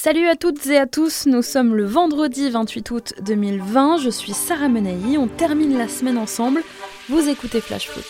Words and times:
Salut 0.00 0.28
à 0.28 0.36
toutes 0.36 0.64
et 0.66 0.78
à 0.78 0.86
tous, 0.86 1.26
nous 1.26 1.42
sommes 1.42 1.74
le 1.74 1.84
vendredi 1.84 2.50
28 2.50 2.90
août 2.92 3.14
2020, 3.20 3.98
je 3.98 4.10
suis 4.10 4.32
Sarah 4.32 4.68
Menei, 4.68 5.18
on 5.18 5.26
termine 5.26 5.76
la 5.76 5.88
semaine 5.88 6.18
ensemble, 6.18 6.62
vous 7.08 7.28
écoutez 7.28 7.60
Flash 7.60 7.88
Foot. 7.88 8.04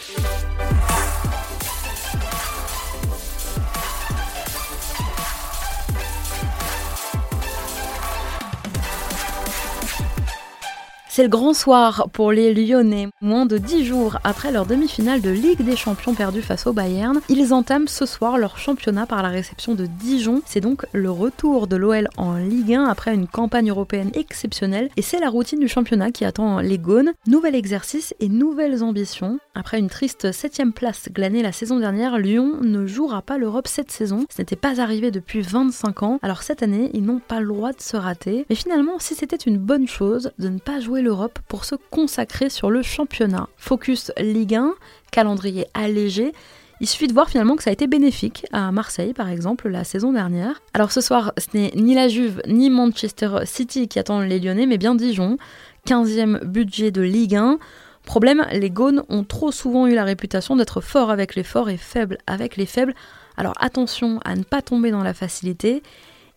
C'est 11.19 11.25
le 11.25 11.31
grand 11.31 11.53
soir 11.53 12.11
pour 12.13 12.31
les 12.31 12.55
Lyonnais. 12.55 13.09
Moins 13.21 13.45
de 13.45 13.59
10 13.59 13.85
jours 13.85 14.19
après 14.23 14.53
leur 14.53 14.67
demi-finale 14.67 15.21
de 15.21 15.31
Ligue 15.31 15.63
des 15.63 15.75
Champions 15.75 16.15
perdue 16.15 16.43
face 16.43 16.69
au 16.69 16.73
Bayern, 16.73 17.21
ils 17.29 17.53
entament 17.53 17.89
ce 17.89 18.07
soir 18.07 18.39
leur 18.39 18.57
championnat 18.57 19.05
par 19.05 19.25
la 19.25 19.29
réception 19.29 19.75
de 19.75 19.87
Dijon. 19.87 20.43
C'est 20.47 20.61
donc 20.61 20.87
le 20.93 21.11
retour 21.11 21.67
de 21.67 21.75
l'OL 21.75 22.07
en 22.19 22.37
Ligue 22.37 22.75
1 22.75 22.85
après 22.85 23.13
une 23.15 23.27
campagne 23.27 23.69
européenne 23.69 24.13
exceptionnelle 24.15 24.91
et 24.97 25.03
c'est 25.03 25.19
la 25.19 25.29
routine 25.29 25.59
du 25.59 25.67
championnat 25.67 26.13
qui 26.13 26.25
attend 26.25 26.61
les 26.61 26.79
Gaunes. 26.79 27.11
Nouvel 27.27 27.57
exercice 27.57 28.15
et 28.21 28.29
nouvelles 28.29 28.85
ambitions. 28.85 29.41
Après 29.57 29.81
une 29.81 29.91
triste 29.91 30.31
7 30.31 30.73
place 30.73 31.09
glanée 31.13 31.43
la 31.43 31.51
saison 31.51 31.81
dernière, 31.81 32.19
Lyon 32.19 32.59
ne 32.63 32.87
jouera 32.87 33.23
pas 33.23 33.39
l'Europe 33.39 33.67
cette 33.67 33.91
saison. 33.91 34.25
Ce 34.31 34.41
n'était 34.41 34.55
pas 34.55 34.81
arrivé 34.81 35.11
depuis 35.11 35.41
25 35.41 36.05
ans. 36.05 36.21
Alors 36.23 36.45
cette 36.45 36.63
année, 36.63 36.93
ils 36.95 37.03
n'ont 37.03 37.19
pas 37.19 37.41
le 37.41 37.49
droit 37.49 37.73
de 37.73 37.81
se 37.81 37.97
rater. 37.97 38.47
Mais 38.49 38.55
finalement, 38.55 39.01
si 39.01 39.17
c'était 39.17 39.35
une 39.35 39.59
bonne 39.59 39.89
chose 39.89 40.31
de 40.39 40.49
ne 40.49 40.61
pas 40.61 40.79
jouer 40.79 41.03
pour 41.49 41.65
se 41.65 41.75
consacrer 41.91 42.51
sur 42.51 42.71
le 42.71 42.83
championnat. 42.83 43.49
Focus 43.57 44.13
Ligue 44.19 44.55
1, 44.55 44.75
calendrier 45.11 45.67
allégé. 45.75 46.33
Il 46.81 46.87
suffit 46.87 47.09
de 47.09 47.13
voir 47.13 47.29
finalement 47.29 47.57
que 47.57 47.63
ça 47.63 47.71
a 47.71 47.73
été 47.73 47.87
bénéfique 47.87 48.47
à 48.53 48.71
Marseille, 48.71 49.13
par 49.13 49.29
exemple, 49.29 49.69
la 49.69 49.83
saison 49.85 50.13
dernière. 50.13 50.63
Alors 50.75 50.93
ce 50.93 51.01
soir, 51.01 51.33
ce 51.37 51.57
n'est 51.57 51.73
ni 51.75 51.95
la 51.95 52.09
Juve 52.09 52.41
ni 52.47 52.71
Manchester 52.71 53.39
City 53.45 53.89
qui 53.89 53.99
attendent 53.99 54.29
les 54.29 54.39
Lyonnais, 54.39 54.67
mais 54.67 54.79
bien 54.79 54.95
Dijon, 54.95 55.39
15e 55.87 56.45
budget 56.45 56.91
de 56.91 57.03
Ligue 57.03 57.35
1. 57.35 57.59
Problème, 58.05 58.47
les 58.53 58.71
Gaunes 58.71 59.03
ont 59.09 59.25
trop 59.25 59.51
souvent 59.51 59.87
eu 59.87 59.95
la 59.95 60.05
réputation 60.05 60.57
d'être 60.57 60.81
forts 60.81 61.11
avec 61.11 61.35
les 61.35 61.43
forts 61.43 61.69
et 61.69 61.77
faibles 61.77 62.19
avec 62.27 62.57
les 62.57 62.67
faibles. 62.67 62.95
Alors 63.37 63.55
attention 63.61 64.21
à 64.25 64.35
ne 64.37 64.43
pas 64.43 64.63
tomber 64.63 64.91
dans 64.91 65.03
la 65.03 65.15
facilité. 65.15 65.83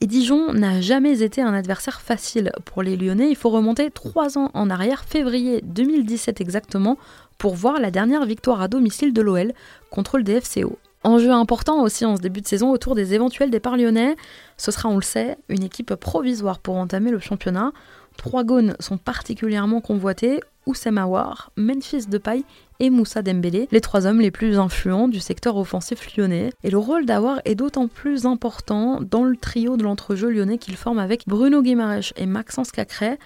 Et 0.04 0.08
Dijon 0.08 0.52
n'a 0.54 0.82
jamais 0.82 1.22
été 1.22 1.44
un 1.44 1.54
adversaire 1.54 2.02
facile 2.02 2.52
pour 2.66 2.82
les 2.82 2.98
Lyonnais. 2.98 3.30
Il 3.30 3.36
faut 3.36 3.52
remonter 3.52 3.92
trois 3.92 4.36
ans 4.40 4.50
en 4.56 4.72
arrière, 4.72 5.04
février 5.06 5.62
2017 5.64 6.42
exactement, 6.42 6.98
pour 7.38 7.54
voir 7.54 7.80
la 7.80 7.92
dernière 7.92 8.26
victoire 8.26 8.64
à 8.64 8.68
domicile 8.68 9.14
de 9.14 9.22
l'OL 9.22 9.54
contre 9.92 10.18
le 10.18 10.24
DFCO. 10.24 10.80
Enjeu 11.04 11.30
important 11.30 11.84
aussi 11.84 12.04
en 12.04 12.16
ce 12.16 12.22
début 12.22 12.42
de 12.42 12.48
saison 12.48 12.72
autour 12.72 12.96
des 12.96 13.14
éventuels 13.14 13.52
départs 13.52 13.78
lyonnais. 13.78 14.16
Ce 14.58 14.72
sera, 14.72 14.90
on 14.90 14.96
le 14.96 15.04
sait, 15.04 15.38
une 15.50 15.64
équipe 15.64 15.94
provisoire 15.94 16.58
pour 16.58 16.78
entamer 16.78 17.12
le 17.12 17.20
championnat. 17.20 17.72
Trois 18.18 18.44
Gaunes 18.44 18.76
sont 18.80 18.98
particulièrement 18.98 19.82
convoités, 19.82 20.42
Oussem 20.66 20.98
Aouar, 20.98 21.52
Memphis 21.58 22.06
Depay 22.08 22.44
et 22.80 22.90
Moussa 22.90 23.22
Dembélé, 23.22 23.68
les 23.72 23.82
trois 23.82 24.06
hommes 24.08 24.22
les 24.22 24.32
plus 24.32 24.58
influents 24.58 25.08
du 25.08 25.20
secteur 25.20 25.58
offensif 25.58 26.16
lyonnais. 26.16 26.52
Et 26.64 26.70
le 26.70 26.78
rôle 26.78 27.06
d'Aouar 27.06 27.42
est 27.46 27.56
d'autant 27.56 27.88
plus 27.88 28.26
important 28.26 29.00
dans 29.02 29.24
le 29.24 29.36
trio 29.36 29.78
de 29.78 29.84
l'entrejeu 29.84 30.30
lyonnais 30.30 30.58
qu'il 30.58 30.76
forme 30.76 31.00
avec 31.00 31.28
Bruno 31.28 31.62
Guimaraes 31.62 32.14
et 32.16 32.26
Maxence 32.26 32.72
Cacré. 32.72 33.18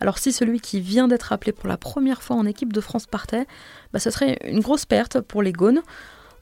Alors 0.00 0.18
si 0.18 0.32
celui 0.32 0.60
qui 0.60 0.80
vient 0.80 1.08
d'être 1.08 1.32
appelé 1.32 1.52
pour 1.52 1.68
la 1.68 1.76
première 1.76 2.22
fois 2.22 2.36
en 2.36 2.46
équipe 2.46 2.72
de 2.72 2.80
France 2.80 3.06
partait, 3.06 3.46
bah, 3.92 3.98
ce 3.98 4.10
serait 4.10 4.38
une 4.44 4.60
grosse 4.60 4.86
perte 4.86 5.20
pour 5.20 5.42
les 5.42 5.52
Gaunes. 5.52 5.82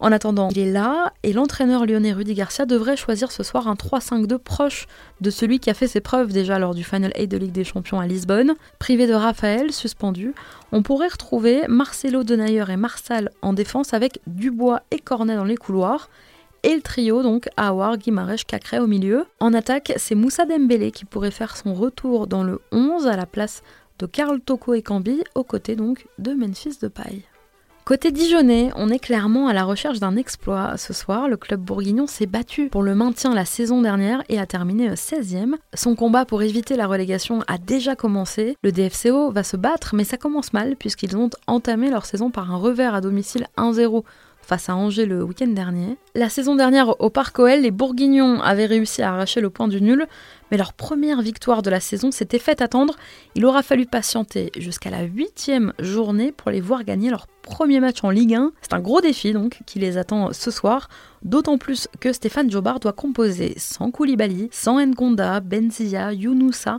En 0.00 0.12
attendant, 0.12 0.48
il 0.52 0.58
est 0.58 0.72
là 0.72 1.12
et 1.24 1.32
l'entraîneur 1.32 1.84
lyonnais 1.84 2.12
Rudy 2.12 2.34
Garcia 2.34 2.66
devrait 2.66 2.96
choisir 2.96 3.32
ce 3.32 3.42
soir 3.42 3.66
un 3.66 3.74
3-5-2 3.74 4.38
proche 4.38 4.86
de 5.20 5.30
celui 5.30 5.58
qui 5.58 5.70
a 5.70 5.74
fait 5.74 5.88
ses 5.88 6.00
preuves 6.00 6.32
déjà 6.32 6.60
lors 6.60 6.74
du 6.74 6.84
Final 6.84 7.12
8 7.18 7.26
de 7.26 7.36
Ligue 7.36 7.52
des 7.52 7.64
Champions 7.64 7.98
à 7.98 8.06
Lisbonne. 8.06 8.54
Privé 8.78 9.08
de 9.08 9.14
Raphaël, 9.14 9.72
suspendu, 9.72 10.34
on 10.70 10.82
pourrait 10.82 11.08
retrouver 11.08 11.62
Marcelo 11.66 12.22
Denayer 12.22 12.64
et 12.68 12.76
Marsal 12.76 13.30
en 13.42 13.52
défense 13.52 13.92
avec 13.92 14.20
Dubois 14.28 14.82
et 14.92 15.00
Cornet 15.00 15.34
dans 15.34 15.44
les 15.44 15.56
couloirs. 15.56 16.08
Et 16.62 16.74
le 16.74 16.80
trio, 16.80 17.22
donc, 17.22 17.48
Aouar, 17.56 17.98
Guimarèche, 17.98 18.44
Cacré 18.44 18.78
au 18.78 18.86
milieu. 18.86 19.26
En 19.40 19.52
attaque, 19.52 19.92
c'est 19.96 20.14
Moussa 20.14 20.44
Dembélé 20.44 20.92
qui 20.92 21.04
pourrait 21.04 21.30
faire 21.30 21.56
son 21.56 21.74
retour 21.74 22.26
dans 22.26 22.44
le 22.44 22.60
11 22.72 23.06
à 23.06 23.16
la 23.16 23.26
place 23.26 23.62
de 23.98 24.06
Karl 24.06 24.40
Toko 24.40 24.74
et 24.74 24.82
Cambi, 24.82 25.22
aux 25.34 25.44
côtés 25.44 25.76
donc 25.76 26.06
de 26.18 26.34
Memphis 26.34 26.78
Depay. 26.80 27.24
Côté 27.88 28.12
Dijonais, 28.12 28.70
on 28.76 28.90
est 28.90 28.98
clairement 28.98 29.48
à 29.48 29.54
la 29.54 29.64
recherche 29.64 29.98
d'un 29.98 30.16
exploit. 30.16 30.76
Ce 30.76 30.92
soir, 30.92 31.26
le 31.26 31.38
club 31.38 31.62
bourguignon 31.62 32.06
s'est 32.06 32.26
battu 32.26 32.68
pour 32.68 32.82
le 32.82 32.94
maintien 32.94 33.34
la 33.34 33.46
saison 33.46 33.80
dernière 33.80 34.22
et 34.28 34.38
a 34.38 34.44
terminé 34.44 34.90
16e. 34.90 35.54
Son 35.72 35.94
combat 35.94 36.26
pour 36.26 36.42
éviter 36.42 36.76
la 36.76 36.86
relégation 36.86 37.42
a 37.46 37.56
déjà 37.56 37.96
commencé. 37.96 38.58
Le 38.62 38.72
DFCO 38.72 39.30
va 39.30 39.42
se 39.42 39.56
battre, 39.56 39.94
mais 39.94 40.04
ça 40.04 40.18
commence 40.18 40.52
mal 40.52 40.76
puisqu'ils 40.76 41.16
ont 41.16 41.30
entamé 41.46 41.88
leur 41.88 42.04
saison 42.04 42.30
par 42.30 42.52
un 42.52 42.58
revers 42.58 42.94
à 42.94 43.00
domicile 43.00 43.46
1-0 43.56 44.04
face 44.48 44.70
à 44.70 44.76
Angers 44.76 45.04
le 45.04 45.22
week-end 45.22 45.48
dernier. 45.48 45.98
La 46.14 46.30
saison 46.30 46.56
dernière 46.56 46.98
au 47.02 47.10
Parc 47.10 47.38
OL, 47.38 47.60
les 47.60 47.70
Bourguignons 47.70 48.40
avaient 48.40 48.64
réussi 48.64 49.02
à 49.02 49.12
arracher 49.12 49.42
le 49.42 49.50
point 49.50 49.68
du 49.68 49.82
nul, 49.82 50.06
mais 50.50 50.56
leur 50.56 50.72
première 50.72 51.20
victoire 51.20 51.60
de 51.60 51.68
la 51.68 51.80
saison 51.80 52.10
s'était 52.10 52.38
faite 52.38 52.62
attendre. 52.62 52.96
Il 53.34 53.44
aura 53.44 53.62
fallu 53.62 53.84
patienter 53.84 54.50
jusqu'à 54.56 54.88
la 54.88 55.02
huitième 55.02 55.74
journée 55.78 56.32
pour 56.32 56.50
les 56.50 56.62
voir 56.62 56.84
gagner 56.84 57.10
leur 57.10 57.26
premier 57.42 57.78
match 57.78 58.02
en 58.02 58.08
Ligue 58.08 58.36
1. 58.36 58.52
C'est 58.62 58.72
un 58.72 58.80
gros 58.80 59.02
défi 59.02 59.34
donc 59.34 59.60
qui 59.66 59.80
les 59.80 59.98
attend 59.98 60.32
ce 60.32 60.50
soir, 60.50 60.88
d'autant 61.22 61.58
plus 61.58 61.86
que 62.00 62.14
Stéphane 62.14 62.50
Jobard 62.50 62.80
doit 62.80 62.94
composer 62.94 63.52
sans 63.58 63.90
Koulibaly, 63.90 64.48
sans 64.50 64.80
Ngonda, 64.80 65.40
Benzia, 65.40 66.14
Younoussa, 66.14 66.78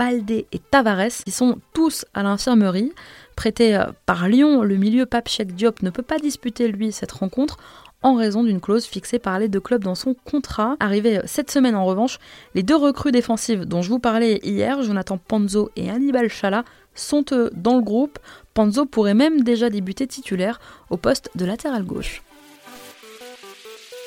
Baldé 0.00 0.46
et 0.50 0.58
Tavares, 0.58 1.22
qui 1.26 1.30
sont 1.30 1.58
tous 1.74 2.06
à 2.14 2.22
l'infirmerie. 2.22 2.90
Prêté 3.36 3.76
euh, 3.76 3.84
par 4.06 4.28
Lyon, 4.28 4.62
le 4.62 4.76
milieu 4.76 5.04
Pape 5.04 5.28
Diop 5.28 5.82
ne 5.82 5.90
peut 5.90 6.02
pas 6.02 6.18
disputer 6.18 6.68
lui 6.68 6.90
cette 6.90 7.12
rencontre 7.12 7.58
en 8.00 8.14
raison 8.14 8.42
d'une 8.42 8.62
clause 8.62 8.86
fixée 8.86 9.18
par 9.18 9.38
les 9.38 9.48
deux 9.48 9.60
clubs 9.60 9.84
dans 9.84 9.94
son 9.94 10.14
contrat. 10.14 10.76
Arrivé 10.80 11.18
euh, 11.18 11.22
cette 11.26 11.50
semaine 11.50 11.76
en 11.76 11.84
revanche, 11.84 12.18
les 12.54 12.62
deux 12.62 12.76
recrues 12.76 13.12
défensives 13.12 13.66
dont 13.66 13.82
je 13.82 13.90
vous 13.90 13.98
parlais 13.98 14.40
hier, 14.42 14.82
Jonathan 14.82 15.18
Panzo 15.18 15.70
et 15.76 15.90
Hannibal 15.90 16.30
Chala, 16.30 16.64
sont 16.94 17.26
eux 17.32 17.50
dans 17.54 17.76
le 17.76 17.82
groupe. 17.82 18.18
Panzo 18.54 18.86
pourrait 18.86 19.12
même 19.12 19.42
déjà 19.42 19.68
débuter 19.68 20.06
titulaire 20.06 20.60
au 20.88 20.96
poste 20.96 21.28
de 21.34 21.44
latéral 21.44 21.84
gauche. 21.84 22.22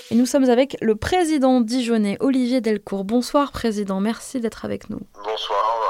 Et 0.09 0.15
nous 0.15 0.25
sommes 0.25 0.49
avec 0.49 0.75
le 0.81 0.95
président 0.95 1.61
dijonnais 1.61 2.17
Olivier 2.19 2.61
Delcourt. 2.61 3.03
Bonsoir 3.03 3.51
président, 3.51 3.99
merci 3.99 4.39
d'être 4.39 4.65
avec 4.65 4.89
nous. 4.89 4.99
Bonsoir, 5.15 5.82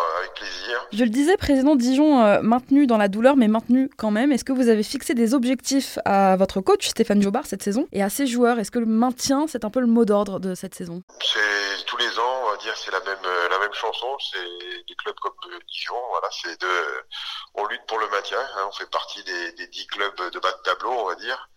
plaisir. 0.44 0.88
Je 0.92 1.04
le 1.04 1.10
disais, 1.10 1.38
président 1.38 1.76
Dijon 1.76 2.22
euh, 2.22 2.42
maintenu 2.42 2.88
dans 2.88 2.98
la 2.98 3.08
douleur, 3.08 3.36
mais 3.36 3.48
maintenu 3.48 3.90
quand 3.98 4.12
même. 4.12 4.32
Est-ce 4.32 4.44
que 4.44 4.54
vous 4.54 4.70
avez 4.70 4.84
fixé 4.84 5.14
des 5.14 5.34
objectifs 5.34 6.00
à 6.06 6.36
votre 6.36 6.62
coach 6.62 6.88
Stéphane 6.88 7.22
Jobard 7.22 7.46
cette 7.46 7.64
saison? 7.64 7.88
Et 7.92 8.04
à 8.04 8.10
ses 8.10 8.28
joueurs 8.28 8.60
Est-ce 8.60 8.72
que 8.72 8.80
le 8.80 8.86
maintien, 8.86 9.46
c'est 9.48 9.66
un 9.66 9.70
peu 9.70 9.80
le 9.80 9.88
mot 9.88 10.06
d'ordre 10.06 10.40
de 10.40 10.56
cette 10.56 10.76
saison? 10.76 11.02
C'est 11.22 11.86
tous 11.86 11.98
les 11.98 12.20
ans, 12.20 12.42
on 12.46 12.52
va 12.52 12.58
dire, 12.58 12.76
c'est 12.78 12.92
la 12.92 13.00
même 13.00 13.26
euh, 13.26 13.50
la 13.50 13.60
même 13.60 13.74
chanson. 13.74 14.18
C'est 14.32 14.40
des 14.88 14.96
clubs 14.96 15.16
comme 15.22 15.34
Dijon, 15.72 15.96
voilà, 16.10 16.28
c'est 16.32 16.60
de, 16.60 16.68
on 17.56 17.66
lutte 17.68 17.86
pour 17.88 18.00
le 18.00 18.10
maintien. 18.10 18.40
Hein. 18.40 18.66
on 18.68 18.72
fait 18.72 18.90
partie 18.90 19.24
des 19.24 19.68
dix 19.68 19.88
clubs 19.88 20.32
de 20.34 20.40
bas 20.40 20.52
de 20.52 20.62
tableau, 20.64 20.92
on 20.92 21.06
va 21.06 21.16
dire 21.16 21.50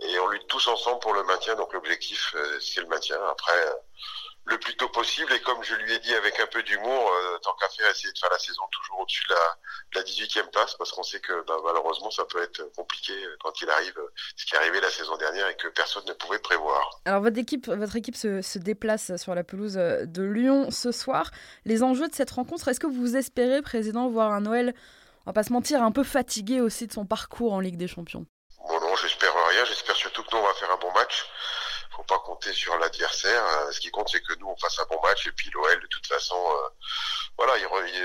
et 0.00 0.18
on 0.20 0.28
lutte 0.28 0.46
tous 0.48 0.66
ensemble 0.68 1.00
pour 1.00 1.14
le 1.14 1.22
maintien. 1.24 1.54
Donc 1.56 1.72
l'objectif, 1.72 2.34
euh, 2.34 2.58
c'est 2.60 2.80
le 2.80 2.86
maintien. 2.86 3.18
Après, 3.30 3.66
euh, 3.66 3.72
le 4.48 4.58
plus 4.58 4.76
tôt 4.76 4.88
possible. 4.88 5.32
Et 5.32 5.40
comme 5.40 5.62
je 5.62 5.74
lui 5.74 5.92
ai 5.92 5.98
dit 5.98 6.14
avec 6.14 6.38
un 6.40 6.46
peu 6.46 6.62
d'humour, 6.62 7.12
euh, 7.12 7.38
tant 7.38 7.54
qu'à 7.54 7.68
faire, 7.68 7.90
essayer 7.90 8.12
de 8.12 8.18
faire 8.18 8.30
la 8.30 8.38
saison 8.38 8.62
toujours 8.72 9.00
au-dessus 9.00 9.24
de 9.28 9.34
la, 9.94 10.02
18e 10.02 10.50
place, 10.50 10.74
parce 10.76 10.92
qu'on 10.92 11.02
sait 11.02 11.20
que 11.20 11.44
bah, 11.46 11.56
malheureusement, 11.64 12.10
ça 12.10 12.24
peut 12.24 12.42
être 12.42 12.62
compliqué 12.76 13.12
quand 13.42 13.60
il 13.60 13.68
arrive, 13.68 13.94
ce 14.36 14.46
qui 14.46 14.54
est 14.54 14.58
arrivé 14.58 14.80
la 14.80 14.90
saison 14.90 15.16
dernière 15.16 15.48
et 15.48 15.56
que 15.56 15.68
personne 15.68 16.04
ne 16.06 16.12
pouvait 16.12 16.38
prévoir. 16.38 17.00
Alors 17.04 17.20
votre 17.20 17.38
équipe, 17.38 17.68
votre 17.68 17.96
équipe 17.96 18.16
se, 18.16 18.40
se 18.40 18.58
déplace 18.58 19.16
sur 19.16 19.34
la 19.34 19.44
pelouse 19.44 19.74
de 19.74 20.22
Lyon 20.22 20.70
ce 20.70 20.92
soir. 20.92 21.30
Les 21.64 21.82
enjeux 21.82 22.08
de 22.08 22.14
cette 22.14 22.30
rencontre, 22.30 22.68
est-ce 22.68 22.80
que 22.80 22.86
vous 22.86 23.16
espérez, 23.16 23.60
Président, 23.60 24.08
voir 24.08 24.32
un 24.32 24.40
Noël, 24.40 24.74
on 25.26 25.30
va 25.30 25.32
pas 25.32 25.42
se 25.42 25.52
mentir, 25.52 25.82
un 25.82 25.92
peu 25.92 26.04
fatigué 26.04 26.60
aussi 26.60 26.86
de 26.86 26.92
son 26.92 27.04
parcours 27.04 27.52
en 27.52 27.60
Ligue 27.60 27.76
des 27.76 27.88
Champions? 27.88 28.26
J'espère 29.02 29.32
rien. 29.48 29.64
J'espère 29.64 29.96
surtout 29.96 30.22
que 30.22 30.28
nous, 30.32 30.42
on 30.42 30.46
va 30.46 30.54
faire 30.54 30.70
un 30.70 30.76
bon 30.76 30.92
match. 30.92 31.26
Faut 31.98 32.04
pas 32.04 32.20
compter 32.20 32.52
sur 32.52 32.78
l'adversaire. 32.78 33.42
Euh, 33.44 33.72
ce 33.72 33.80
qui 33.80 33.90
compte, 33.90 34.08
c'est 34.08 34.20
que 34.20 34.32
nous, 34.38 34.46
on 34.46 34.56
fasse 34.56 34.78
un 34.78 34.84
bon 34.88 35.00
match. 35.02 35.26
Et 35.26 35.32
puis 35.32 35.50
l'OL, 35.52 35.80
de 35.80 35.86
toute 35.88 36.06
façon, 36.06 36.36
euh, 36.36 36.68
voilà, 37.36 37.54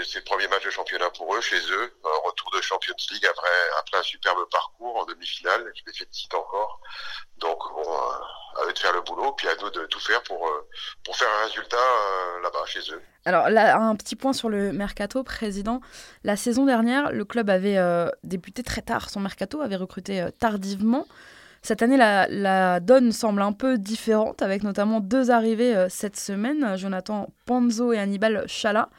c'est 0.04 0.18
le 0.18 0.24
premier 0.24 0.48
match 0.48 0.66
de 0.66 0.72
championnat 0.72 1.12
pour 1.12 1.36
eux, 1.36 1.42
chez 1.42 1.60
eux. 1.72 1.94
Retour 2.26 2.50
de 2.56 2.62
Champions 2.62 2.96
League 3.12 3.26
après, 3.28 3.50
après 3.80 4.00
un 4.00 4.04
superbe 4.04 4.50
parcours 4.50 4.98
en 4.98 5.06
demi-finale. 5.06 5.72
Je 5.76 5.84
les 5.86 5.94
félicite 5.94 6.34
encore. 6.34 6.82
Donc, 7.38 7.60
bon, 7.76 7.84
euh, 7.84 8.62
à 8.64 8.66
eux 8.68 8.74
de 8.74 8.80
faire 8.80 8.94
le 8.94 9.02
boulot, 9.02 9.34
puis 9.34 9.48
à 9.48 9.56
nous 9.62 9.70
de 9.70 9.86
tout 9.86 10.00
faire 10.00 10.24
pour, 10.24 10.50
pour 11.06 11.16
faire 11.16 11.30
un 11.42 11.46
résultat 11.46 11.78
là-bas, 12.42 12.66
chez 12.66 12.80
eux. 12.92 13.02
Alors 13.26 13.46
un 13.46 13.96
petit 13.96 14.16
point 14.16 14.34
sur 14.34 14.50
le 14.50 14.74
mercato, 14.74 15.24
président. 15.24 15.82
La 16.24 16.36
saison 16.36 16.66
dernière, 16.66 17.12
le 17.12 17.26
club 17.26 17.52
avait 17.52 17.78
débuté 18.24 18.64
très 18.64 18.82
tard 18.82 19.12
son 19.12 19.20
mercato, 19.20 19.62
avait 19.62 19.76
recruté 19.76 20.26
tardivement. 20.40 21.06
Cette 21.66 21.82
année, 21.82 21.96
la, 21.96 22.82
donne 22.82 23.14
semble 23.14 23.42
un 23.42 23.54
peu 23.54 23.78
différente, 23.78 24.42
avec 24.42 24.64
notamment 24.64 25.00
deux 25.00 25.32
arrivées 25.32 25.74
euh, 25.74 25.88
cette 25.90 26.18
semaine, 26.18 26.78
Jonathan 26.78 27.30
Panzo 27.46 27.94
et 27.94 28.00
Hannibal 28.00 28.44
Chala. 28.48 28.90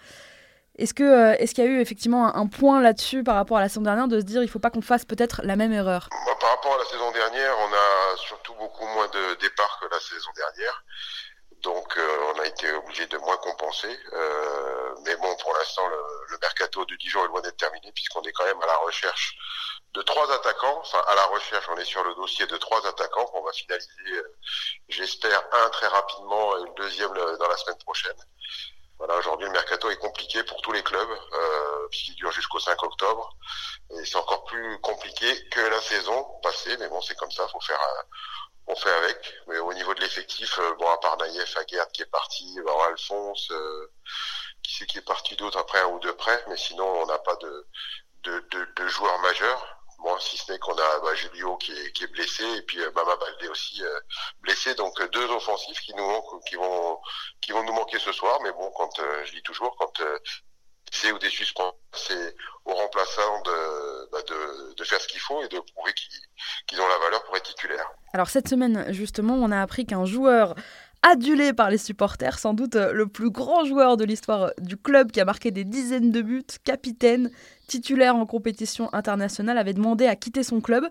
Est-ce 0.78 0.94
qu'il 0.94 1.04
euh, 1.04 1.36
qu'il 1.36 1.58
y 1.58 1.66
a 1.66 1.70
eu 1.70 1.80
effectivement 1.80 2.34
un, 2.34 2.46
point 2.46 2.80
là-dessus 2.80 3.22
par 3.22 3.34
rapport 3.34 3.58
à 3.58 3.60
la 3.60 3.68
saison 3.68 3.82
dernière 3.82 4.08
de 4.08 4.18
se 4.18 4.24
dire 4.24 4.40
il 4.40 4.46
ne 4.46 4.50
faut 4.50 4.60
pas 4.60 4.70
qu'on 4.70 4.80
fasse 4.80 5.04
peut-être 5.04 5.42
la 5.44 5.56
même 5.56 5.74
erreur? 5.74 6.08
Bah, 6.10 6.32
Par 6.40 6.50
rapport 6.52 6.74
à 6.74 6.78
la 6.78 6.84
saison 6.86 7.12
dernière, 7.12 7.54
on 7.58 7.70
a 7.70 8.16
surtout 8.16 8.54
beaucoup 8.54 8.86
moins 8.86 9.08
de 9.08 9.34
départs 9.42 9.78
que 9.82 9.94
la 9.94 10.00
saison 10.00 10.30
dernière. 10.34 10.84
Donc 11.62 11.98
euh, 11.98 12.32
on 12.34 12.40
a 12.40 12.46
été 12.46 12.72
obligé 12.72 13.06
de 13.06 13.18
moins 13.18 13.36
compenser. 13.36 13.94
Mais 15.04 15.16
bon, 15.16 15.36
pour 15.36 15.52
l'instant, 15.52 15.86
le, 15.86 16.38
mercato 16.40 16.84
de 16.86 16.96
Dijon 16.96 17.24
est 17.24 17.28
loin 17.28 17.42
d'être 17.42 17.58
terminé 17.58 17.92
puisqu'on 17.94 18.22
est 18.22 18.32
quand 18.32 18.44
même 18.44 18.60
à 18.62 18.66
la 18.66 18.76
recherche 18.78 19.36
de 19.94 20.02
trois 20.02 20.30
attaquants. 20.32 20.78
Enfin, 20.80 21.02
à 21.06 21.14
la 21.14 21.24
recherche, 21.26 21.66
on 21.70 21.76
est 21.76 21.84
sur 21.84 22.02
le 22.04 22.14
dossier 22.14 22.46
de 22.46 22.56
trois 22.56 22.86
attaquants 22.86 23.26
qu'on 23.26 23.42
va 23.42 23.52
finaliser, 23.52 24.12
euh, 24.12 24.36
j'espère, 24.88 25.42
un 25.52 25.70
très 25.70 25.86
rapidement 25.86 26.56
et 26.58 26.62
le 26.62 26.74
deuxième 26.76 27.12
dans 27.12 27.48
la 27.48 27.56
semaine 27.56 27.78
prochaine. 27.78 28.16
Voilà, 28.98 29.16
aujourd'hui, 29.16 29.46
le 29.46 29.52
mercato 29.52 29.90
est 29.90 29.96
compliqué 29.96 30.42
pour 30.44 30.60
tous 30.62 30.72
les 30.72 30.82
clubs, 30.82 31.10
euh, 31.32 31.88
puisqu'il 31.90 32.14
dure 32.14 32.30
jusqu'au 32.32 32.60
5 32.60 32.80
octobre. 32.82 33.36
Et 33.90 34.04
c'est 34.04 34.16
encore 34.16 34.44
plus 34.44 34.78
compliqué 34.80 35.48
que 35.48 35.60
la 35.60 35.80
saison 35.80 36.24
passée, 36.42 36.76
mais 36.78 36.88
bon, 36.88 37.00
c'est 37.00 37.16
comme 37.16 37.30
ça, 37.30 37.46
faut 37.48 37.60
faire, 37.60 37.80
on 38.66 38.76
fait 38.76 38.90
avec. 38.90 39.34
Mais 39.48 39.58
au 39.58 39.72
niveau 39.74 39.94
de 39.94 40.00
l'effectif, 40.00 40.58
euh, 40.58 40.74
bon, 40.74 40.88
à 40.90 40.98
part 40.98 41.16
Naïef, 41.18 41.56
Aguerd 41.56 41.90
qui 41.92 42.02
est 42.02 42.10
parti, 42.10 42.58
bon, 42.64 42.80
Alphonse, 42.82 43.50
euh, 43.50 43.92
qui 44.62 44.76
c'est 44.76 44.86
qui 44.86 44.98
est 44.98 45.02
parti 45.02 45.36
d'autre 45.36 45.58
après 45.58 45.80
un 45.80 45.86
ou 45.86 45.98
deux 46.00 46.16
près, 46.16 46.42
mais 46.48 46.56
sinon, 46.56 46.86
on 46.86 47.06
n'a 47.06 47.18
pas 47.18 47.36
de, 47.36 47.66
de, 48.22 48.40
de, 48.50 48.68
de 48.76 48.88
joueurs 48.88 49.18
majeurs. 49.20 49.76
Bon, 50.04 50.18
si 50.20 50.36
ce 50.36 50.52
n'est 50.52 50.58
qu'on 50.58 50.74
a 50.74 51.00
bah, 51.00 51.14
Julio 51.14 51.56
qui 51.56 51.72
est, 51.72 52.12
blessé 52.12 52.44
et 52.58 52.62
puis 52.62 52.78
euh, 52.78 52.90
Mama 52.94 53.16
Baldé 53.16 53.48
aussi 53.48 53.82
euh, 53.82 54.00
blessé, 54.42 54.74
donc 54.74 55.00
euh, 55.00 55.08
deux 55.08 55.24
offensifs 55.30 55.80
qui 55.80 55.94
nous 55.94 56.22
qui 56.46 56.56
vont 56.56 57.00
qui 57.40 57.52
vont 57.52 57.64
nous 57.64 57.72
manquer 57.72 57.98
ce 57.98 58.12
soir. 58.12 58.38
Mais 58.42 58.52
bon, 58.52 58.70
quand 58.76 59.00
je 59.24 59.32
dis 59.32 59.42
toujours, 59.42 59.74
quand 59.78 60.02
c'est 60.92 61.10
ou 61.10 61.18
des 61.18 61.30
suspens, 61.30 61.72
c'est 61.94 62.36
aux 62.66 62.74
remplaçants 62.74 63.40
de, 63.42 64.10
bah, 64.12 64.22
de, 64.28 64.74
de, 64.74 64.84
faire 64.84 65.00
ce 65.00 65.08
qu'il 65.08 65.20
faut 65.20 65.42
et 65.42 65.48
de 65.48 65.58
prouver 65.58 65.94
qu'ils 66.66 66.80
ont 66.82 66.86
la 66.86 66.98
valeur 66.98 67.24
pour 67.24 67.36
être 67.38 67.54
titulaires. 67.54 67.90
Alors 68.12 68.28
cette 68.28 68.48
semaine, 68.48 68.92
justement, 68.92 69.34
on 69.34 69.50
a 69.50 69.60
appris 69.62 69.86
qu'un 69.86 70.04
joueur 70.04 70.54
adulé 71.04 71.52
par 71.52 71.70
les 71.70 71.78
supporters, 71.78 72.38
sans 72.38 72.54
doute 72.54 72.74
le 72.74 73.06
plus 73.06 73.30
grand 73.30 73.64
joueur 73.64 73.96
de 73.96 74.04
l'histoire 74.04 74.50
du 74.58 74.76
club 74.76 75.12
qui 75.12 75.20
a 75.20 75.24
marqué 75.24 75.50
des 75.50 75.64
dizaines 75.64 76.10
de 76.10 76.22
buts, 76.22 76.46
capitaine, 76.64 77.30
titulaire 77.68 78.16
en 78.16 78.26
compétition 78.26 78.92
internationale, 78.92 79.58
avait 79.58 79.74
demandé 79.74 80.06
à 80.06 80.16
quitter 80.16 80.42
son 80.42 80.60
club. 80.60 80.84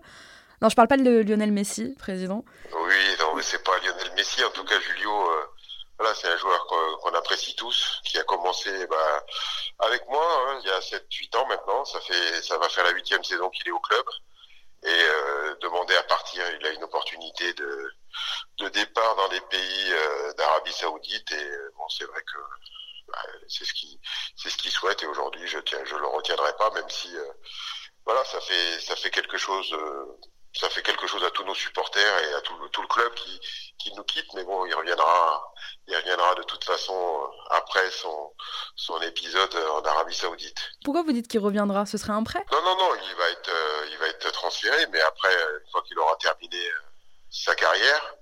Non, 0.62 0.68
je 0.68 0.76
parle 0.76 0.88
pas 0.88 0.96
de 0.96 1.20
Lionel 1.20 1.52
Messi, 1.52 1.94
président. 1.98 2.44
Oui, 2.72 3.16
non, 3.20 3.34
mais 3.34 3.42
c'est 3.42 3.62
pas 3.64 3.76
Lionel 3.78 4.12
Messi. 4.16 4.42
En 4.44 4.50
tout 4.50 4.64
cas, 4.64 4.78
Julio, 4.80 5.10
euh, 5.10 5.44
voilà, 5.98 6.14
c'est 6.14 6.28
un 6.28 6.36
joueur 6.36 6.66
qu'on 6.66 7.14
apprécie 7.14 7.56
tous, 7.56 8.00
qui 8.04 8.16
a 8.18 8.22
commencé 8.22 8.70
bah, 8.86 9.24
avec 9.80 10.08
moi 10.08 10.24
hein, 10.24 10.60
il 10.62 10.68
y 10.68 10.70
a 10.70 10.78
7-8 10.78 11.36
ans 11.38 11.46
maintenant. 11.48 11.84
Ça 11.84 12.00
fait, 12.00 12.42
ça 12.42 12.56
va 12.58 12.68
faire 12.68 12.84
la 12.84 12.92
huitième 12.92 13.24
saison 13.24 13.50
qu'il 13.50 13.66
est 13.68 13.72
au 13.72 13.80
club. 13.80 14.04
Et 14.84 14.88
euh, 14.88 15.54
demander 15.62 15.94
à 15.96 16.02
partir, 16.04 16.44
il 16.60 16.66
a 16.66 16.70
une 16.70 16.84
opportunité 16.84 17.52
de 17.54 18.68
départ 18.68 19.16
dans 19.16 19.28
les 19.28 19.40
pays 19.40 19.83
euh, 20.64 20.72
d'Arabie 20.72 20.72
Saoudite. 20.72 21.32
Et 21.32 21.50
bon, 21.76 21.88
c'est 21.88 22.04
vrai 22.04 22.20
que 22.22 22.38
bah, 23.08 23.18
c'est 23.48 23.64
ce 23.64 23.74
qui 23.74 24.00
c'est 24.36 24.50
ce 24.50 24.56
qu'il 24.56 24.70
souhaite 24.70 25.02
et 25.02 25.06
aujourd'hui 25.06 25.46
je 25.46 25.58
tiens 25.58 25.84
je 25.84 25.94
le 25.94 26.06
retiendrai 26.06 26.56
pas 26.56 26.70
même 26.70 26.88
si 26.88 27.14
euh, 27.16 27.32
voilà 28.06 28.24
ça 28.24 28.40
fait 28.40 28.80
ça 28.80 28.96
fait 28.96 29.10
quelque 29.10 29.36
chose 29.36 29.70
euh, 29.74 30.18
ça 30.54 30.70
fait 30.70 30.82
quelque 30.82 31.06
chose 31.06 31.22
à 31.24 31.30
tous 31.30 31.44
nos 31.44 31.54
supporters 31.54 32.18
et 32.18 32.34
à 32.34 32.40
tout, 32.40 32.56
tout 32.68 32.80
le 32.80 32.88
club 32.88 33.12
qui, 33.14 33.40
qui 33.78 33.92
nous 33.94 34.04
quitte 34.04 34.32
mais 34.34 34.44
bon 34.44 34.64
il 34.64 34.74
reviendra 34.74 35.52
il 35.86 35.96
reviendra 35.96 36.34
de 36.36 36.44
toute 36.44 36.64
façon 36.64 36.94
euh, 36.94 37.26
après 37.50 37.90
son 37.90 38.32
son 38.76 38.98
épisode 39.02 39.54
en 39.54 39.82
Arabie 39.82 40.14
Saoudite. 40.14 40.70
Pourquoi 40.82 41.02
vous 41.02 41.12
dites 41.12 41.28
qu'il 41.28 41.40
reviendra? 41.40 41.84
Ce 41.86 41.98
serait 41.98 42.12
un 42.12 42.24
prêt? 42.24 42.44
Non 42.50 42.62
non 42.62 42.76
non, 42.78 42.90
il 42.94 43.16
va 43.16 43.28
être 43.30 43.50
il 43.90 43.98
va 43.98 44.06
être 44.08 44.32
transféré 44.32 44.86
mais 44.92 45.00
après 45.00 45.34
une 45.34 45.70
fois 45.70 45.82
qu'il 45.82 45.98
aura 45.98 46.16
terminé 46.16 46.70
sa 47.30 47.54
carrière, 47.54 48.14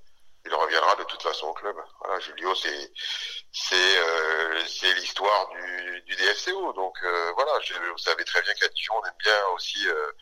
il 0.45 0.55
reviendra 0.55 0.97
de 0.97 1.05
toute 1.05 1.23
façon 1.23 1.47
au 1.49 1.53
club. 1.55 1.77
Voilà, 2.01 2.21
Julio, 2.21 2.55
c'est 2.55 2.93
c'est 3.53 3.99
euh, 3.99 4.63
c'est 4.67 4.93
l'histoire 4.95 5.49
du, 5.51 6.03
du 6.03 6.17
DFCO. 6.17 6.73
Donc 6.73 6.97
euh, 7.05 7.33
voilà, 7.37 7.53
je, 7.61 7.75
vous 7.75 7.99
savez 7.99 8.25
très 8.25 8.43
bien 8.43 8.53
qu'à 8.55 8.69
Dijon, 8.69 8.95
on 9.01 9.07
aime 9.07 9.15
bien 9.23 9.47
aussi 9.55 9.89
euh, 9.89 10.13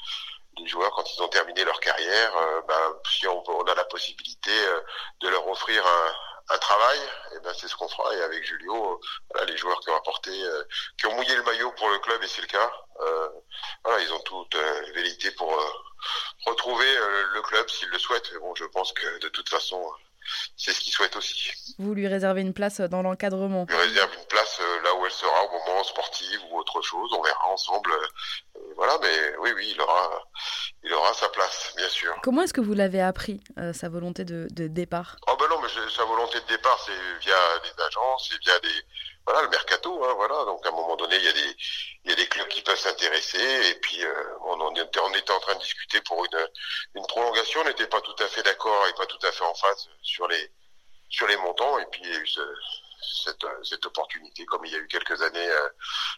les 0.58 0.66
joueurs 0.66 0.90
quand 0.92 1.04
ils 1.14 1.22
ont 1.22 1.28
terminé 1.28 1.64
leur 1.64 1.80
carrière. 1.80 2.32
ben, 2.68 3.00
si 3.10 3.26
on, 3.28 3.42
on, 3.48 3.64
a 3.64 3.74
la 3.74 3.84
possibilité 3.84 4.52
de 5.20 5.28
leur 5.28 5.46
offrir 5.48 5.86
un, 5.86 6.54
un 6.54 6.58
travail, 6.58 6.98
et 6.98 7.36
eh 7.36 7.40
ben 7.40 7.54
c'est 7.54 7.68
ce 7.68 7.76
qu'on 7.76 7.88
fera. 7.88 8.14
Et 8.14 8.22
avec 8.22 8.44
Julio, 8.44 9.00
voilà, 9.30 9.50
les 9.50 9.56
joueurs 9.56 9.80
qui 9.80 9.90
ont 9.90 9.96
apporté, 9.96 10.32
qui 10.98 11.06
ont 11.06 11.14
mouillé 11.14 11.34
le 11.34 11.44
maillot 11.44 11.72
pour 11.72 11.88
le 11.88 11.98
club, 12.00 12.22
et 12.22 12.28
c'est 12.28 12.42
le 12.42 12.48
cas. 12.48 12.72
voilà, 13.84 14.02
ils 14.02 14.12
ont 14.12 14.20
toute 14.20 14.56
vérité 14.94 15.30
pour 15.32 15.56
retrouver 16.46 16.94
le 17.32 17.42
club 17.42 17.68
s'ils 17.70 17.88
le 17.88 17.98
souhaitent. 17.98 18.34
bon, 18.40 18.54
je 18.54 18.64
pense 18.66 18.92
que 18.92 19.18
de 19.20 19.28
toute 19.28 19.48
façon 19.48 19.80
c'est 20.56 20.72
ce 20.72 20.80
qu'il 20.80 20.92
souhaite 20.92 21.16
aussi. 21.16 21.50
Vous 21.78 21.94
lui 21.94 22.06
réservez 22.06 22.40
une 22.40 22.52
place 22.52 22.80
dans 22.80 23.02
l'encadrement 23.02 23.66
Je 23.68 23.74
lui 23.74 23.82
réserve 23.82 24.12
une 24.14 24.26
place 24.26 24.60
euh, 24.60 24.82
là 24.82 24.94
où 24.94 25.06
elle 25.06 25.12
sera 25.12 25.44
au 25.44 25.50
moment 25.52 25.84
sportif 25.84 26.40
ou 26.50 26.58
autre 26.58 26.80
chose. 26.82 27.10
On 27.12 27.22
verra 27.22 27.46
ensemble. 27.48 27.90
Euh, 27.92 28.60
voilà, 28.76 28.98
mais 29.02 29.36
oui, 29.40 29.50
oui, 29.54 29.72
il 29.74 29.80
aura, 29.80 30.24
il 30.82 30.92
aura 30.92 31.12
sa 31.14 31.28
place, 31.28 31.74
bien 31.76 31.88
sûr. 31.88 32.14
Comment 32.22 32.42
est-ce 32.42 32.52
que 32.52 32.60
vous 32.60 32.74
l'avez 32.74 33.00
appris, 33.00 33.40
euh, 33.58 33.72
sa 33.72 33.88
volonté 33.88 34.24
de, 34.24 34.48
de, 34.50 34.68
départ? 34.68 35.16
Oh 35.28 35.36
ben 35.38 35.46
non, 35.48 35.60
mais 35.60 35.68
sa 35.90 36.04
volonté 36.04 36.40
de 36.40 36.46
départ, 36.46 36.78
c'est 36.84 37.24
via 37.24 37.34
des 37.62 37.82
agences, 37.82 38.28
c'est 38.30 38.38
via 38.40 38.58
des, 38.60 38.84
voilà, 39.26 39.42
le 39.42 39.48
mercato, 39.48 40.04
hein, 40.04 40.14
voilà. 40.14 40.44
Donc 40.44 40.64
à 40.66 40.70
un 40.70 40.72
moment 40.72 40.96
donné, 40.96 41.16
il 41.16 41.24
y 41.24 41.28
a 41.28 41.32
des, 41.32 41.56
il 42.04 42.10
y 42.10 42.12
a 42.12 42.16
des 42.16 42.26
clubs 42.26 42.48
qui 42.48 42.62
peuvent 42.62 42.78
s'intéresser. 42.78 43.70
Et 43.70 43.74
puis 43.76 44.04
euh, 44.04 44.24
on, 44.46 44.74
était, 44.74 45.00
on 45.00 45.14
était 45.14 45.32
en 45.32 45.40
train 45.40 45.54
de 45.54 45.60
discuter 45.60 46.00
pour 46.02 46.24
une, 46.24 46.48
une 46.94 47.06
prolongation. 47.06 47.60
On 47.60 47.64
n'était 47.64 47.86
pas 47.86 48.00
tout 48.00 48.16
à 48.18 48.28
fait 48.28 48.42
d'accord 48.42 48.86
et 48.88 48.94
pas 48.94 49.06
tout 49.06 49.24
à 49.26 49.32
fait 49.32 49.44
en 49.44 49.54
phase 49.54 49.88
sur 50.02 50.26
les, 50.28 50.52
sur 51.08 51.26
les 51.26 51.36
montants. 51.36 51.78
Et 51.78 51.86
puis 51.92 52.02
il 52.04 52.10
y 52.10 52.16
a 52.16 52.18
eu 52.18 52.26
ce, 52.26 52.40
cette, 53.24 53.46
cette, 53.64 53.86
opportunité, 53.86 54.44
comme 54.46 54.64
il 54.64 54.72
y 54.72 54.76
a 54.76 54.78
eu 54.78 54.88
quelques 54.88 55.20
années 55.22 55.48
euh, 55.48 55.68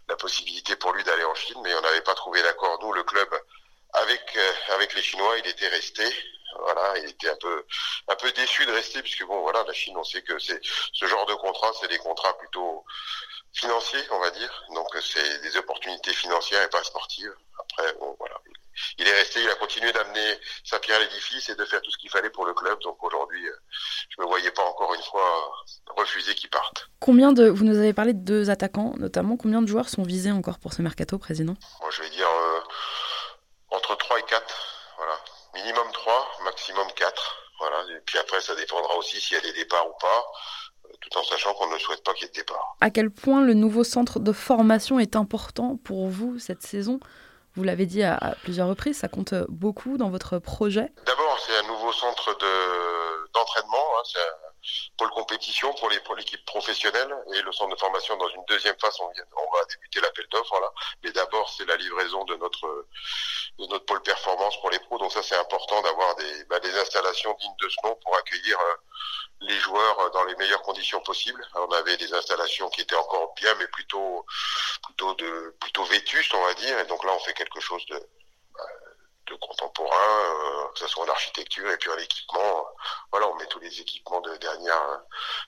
la 0.09 0.17
possibilité 0.17 0.77
pour 0.77 0.93
lui 0.93 1.05
d'aller 1.05 1.25
en 1.25 1.35
Chine, 1.35 1.61
mais 1.63 1.75
on 1.75 1.81
n'avait 1.81 2.03
pas 2.03 2.15
trouvé 2.15 2.43
d'accord. 2.43 2.79
Nous, 2.83 2.93
le 2.93 3.03
club, 3.03 3.29
avec 3.95 4.37
euh, 4.37 4.53
avec 4.71 4.95
les 4.95 5.03
Chinois, 5.03 5.39
il 5.39 5.47
était 5.47 5.69
resté. 5.69 6.05
Voilà, 6.59 6.99
il 6.99 7.11
était 7.11 7.31
un 7.31 7.37
peu 7.37 7.65
un 8.09 8.17
peu 8.17 8.31
déçu 8.33 8.67
de 8.67 8.73
rester 8.73 9.03
puisque 9.03 9.25
bon 9.27 9.41
voilà, 9.41 9.65
la 9.65 9.73
Chine, 9.73 9.97
on 9.97 10.05
sait 10.05 10.23
que 10.23 10.39
c'est 10.39 10.61
ce 10.63 11.07
genre 11.07 11.27
de 11.27 11.35
contrat, 11.35 11.71
c'est 11.81 11.89
des 11.89 11.99
contrats 11.99 12.37
plutôt 12.39 12.85
financiers, 13.53 14.03
on 14.11 14.21
va 14.21 14.31
dire. 14.31 14.65
Donc 14.75 14.89
c'est 15.01 15.43
des 15.43 15.57
opportunités 15.57 16.13
financières 16.13 16.63
et 16.63 16.69
pas 16.69 16.83
sportives. 16.83 17.35
Après, 17.59 17.93
bon 17.95 18.17
voilà, 18.19 18.37
il 18.99 19.07
est 19.07 19.13
resté, 19.13 19.43
il 19.43 19.51
a 19.51 19.55
continué 19.57 19.93
d'amener 19.93 20.39
sa 20.65 20.79
pierre 20.79 20.97
à 20.97 21.01
l'édifice 21.01 21.49
et 21.49 21.55
de 21.55 21.65
faire 21.65 21.81
tout 21.83 21.91
ce 21.91 21.99
qu'il 21.99 22.11
fallait 22.11 22.31
pour 22.31 22.47
le 22.47 22.55
club. 22.55 22.79
Donc 22.81 23.03
aujourd'hui, 23.03 23.47
je 24.09 24.21
me 24.21 24.27
voyais 24.27 24.51
pas 24.51 24.63
encore 24.63 24.95
une 24.95 25.03
fois 25.03 25.53
refuser 25.97 26.35
qu'il 26.35 26.51
parte. 26.51 26.89
Combien 27.01 27.33
de, 27.33 27.49
vous 27.49 27.65
nous 27.65 27.79
avez 27.79 27.93
parlé 27.93 28.13
de 28.13 28.25
deux 28.25 28.51
attaquants 28.51 28.95
notamment, 28.97 29.37
combien 29.37 29.63
de 29.63 29.67
joueurs 29.67 29.89
sont 29.89 30.03
visés 30.03 30.33
encore 30.33 30.59
pour 30.59 30.73
ce 30.73 30.83
mercato, 30.83 31.19
président? 31.19 31.55
Moi, 31.81 31.91
je 31.91 32.03
vais 32.03 32.11
dire 32.11 32.29
euh, 32.29 32.61
entre 33.71 33.97
3 33.97 34.19
et 34.19 34.23
4. 34.23 34.45
Voilà. 34.97 35.19
Minimum 35.55 35.93
3, 35.93 36.31
maximum 36.73 36.93
4. 36.95 37.37
Voilà. 37.59 37.77
Et 37.97 38.01
puis 38.05 38.19
après, 38.19 38.41
ça 38.41 38.55
dépendra 38.55 38.97
aussi 38.97 39.21
s'il 39.21 39.37
y 39.37 39.41
a 39.41 39.43
des 39.43 39.53
départs 39.53 39.87
ou 39.89 39.95
pas 40.01 40.25
euh, 40.87 40.93
tout 41.01 41.19
en 41.19 41.25
sachant 41.25 41.55
qu'on 41.55 41.73
ne 41.73 41.79
souhaite 41.79 42.03
pas 42.03 42.13
qu'il 42.15 42.25
y 42.25 42.27
ait 42.27 42.31
de 42.31 42.35
départ. 42.35 42.77
À 42.81 42.91
quel 42.91 43.11
point 43.11 43.43
le 43.43 43.55
nouveau 43.55 43.85
centre 43.85 44.19
de 44.19 44.33
formation 44.33 44.99
est 44.99 45.17
important 45.17 45.77
pour 45.85 46.09
vous 46.09 46.39
cette 46.39 46.63
saison? 46.63 47.01
Vous 47.55 47.65
l'avez 47.65 47.85
dit 47.85 48.03
à, 48.03 48.35
plusieurs 48.43 48.69
reprises, 48.69 48.99
ça 48.99 49.09
compte 49.09 49.35
beaucoup 49.49 49.99
dans 49.99 50.09
votre 50.09 50.39
projet? 50.39 50.91
D'abord, 51.05 51.39
c'est 51.47 51.57
un 51.59 51.69
nouveau 51.69 51.93
centre 51.93 52.35
d'entraînement, 53.35 53.85
hein, 53.99 54.21
pôle 55.03 55.11
compétition 55.11 55.73
pour 55.75 55.91
les 55.91 55.99
pour 56.01 56.15
l'équipe 56.15 56.45
professionnelle 56.45 57.13
et 57.35 57.43
le 57.43 57.53
centre 57.53 57.75
de 57.75 57.81
formation 57.81 58.17
dans 58.17 58.29
une 58.29 58.45
deuxième 58.47 58.77
phase. 58.81 58.97
On, 59.01 59.07
va 59.09 59.65
débuter 59.69 60.01
l'appel 60.01 60.27
d'offres 60.31 60.51
voilà. 60.51 60.73
Mais 61.03 61.11
d'abord 61.11 61.49
c'est 61.51 61.65
la 61.65 61.77
livraison 61.77 62.25
de 62.25 62.37
notre 62.37 62.87
de 63.59 63.67
notre 63.67 63.85
pôle 63.85 64.03
performance 64.03 64.61
pour 64.61 64.71
les 64.71 64.79
pros. 64.79 64.99
Donc 64.99 65.13
ça 65.13 65.23
c'est 65.23 65.37
important 65.37 65.83
d'avoir 65.83 66.15
des 66.17 66.45
bah, 66.45 66.61
des 66.61 66.75
installations 66.79 67.37
dignes 67.41 67.57
de 67.61 67.69
ce 67.69 67.77
nom 67.85 67.97
pour 67.97 68.17
accueillir 68.17 68.59
euh, 68.61 68.75
les 69.41 69.59
joueurs 69.59 70.11
dans 70.13 70.25
les 70.25 70.37
meilleures 70.37 70.63
conditions 70.63 71.01
possibles. 71.01 71.45
On 71.55 71.73
avait 71.73 71.97
des 71.97 72.15
installations 72.15 72.69
qui 72.71 72.83
étaient 72.83 72.95
encore 72.95 73.35
bien 73.35 73.55
mais 73.59 73.67
plutôt 73.69 74.25
plutôt 74.85 75.15
de 75.15 75.57
plutôt 75.61 75.85
vétustes 75.85 76.35
on 76.35 76.45
va 76.45 76.55
dire. 76.55 76.79
Et 76.79 76.87
donc 76.87 77.03
là 77.05 77.13
on 77.13 77.19
fait 77.21 77.35
quelque 77.35 77.61
chose 77.61 77.85
de 77.87 78.09
bah, 79.31 79.37
contemporain, 79.41 80.71
que 80.73 80.79
ce 80.81 80.87
soit 80.89 81.05
en 81.05 81.09
architecture 81.09 81.71
et 81.71 81.77
puis 81.77 81.91
en 81.91 81.99
équipement. 81.99 82.67
Voilà, 83.11 83.29
on 83.29 83.35
met 83.37 83.47
tous 83.47 83.61
les 83.61 83.81
équipements 83.81 84.21
de 84.21 84.37
dernière 84.37 85.03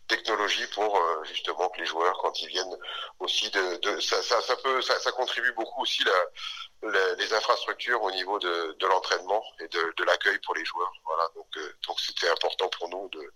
technologie 0.09 0.67
pour 0.75 1.01
justement 1.25 1.69
que 1.69 1.81
les 1.81 1.87
joueurs, 1.87 2.17
quand 2.19 2.41
ils 2.43 2.49
viennent 2.49 2.77
aussi 3.21 3.51
de, 3.51 3.77
de 3.77 4.01
ça, 4.01 4.23
ça, 4.23 4.57
peut, 4.57 4.83
ça, 4.83 5.13
contribue 5.13 5.53
beaucoup 5.53 5.83
aussi 5.83 6.05
la, 6.05 7.15
les 7.15 7.33
infrastructures 7.33 8.03
au 8.03 8.11
niveau 8.11 8.39
de, 8.39 8.77
de 8.79 8.87
l'entraînement 8.87 9.43
et 9.61 9.69
de, 9.69 9.95
de 9.97 10.05
l'accueil 10.05 10.39
pour 10.45 10.55
les 10.55 10.65
joueurs. 10.65 10.93
Voilà, 11.05 11.29
donc 11.35 11.47
donc 11.87 12.01
c'était 12.01 12.29
important 12.29 12.69
pour 12.69 12.89
nous 12.89 13.09
de 13.11 13.33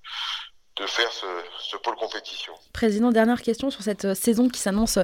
de 0.78 0.87
faire 0.87 1.11
ce, 1.12 1.26
ce, 1.59 1.76
pôle 1.76 1.97
compétition. 1.97 2.54
Président, 2.73 3.11
dernière 3.11 3.42
question 3.42 3.71
sur 3.71 3.83
cette 3.83 4.14
saison 4.14 4.49
qui 4.49 4.61
s'annonce 4.61 4.99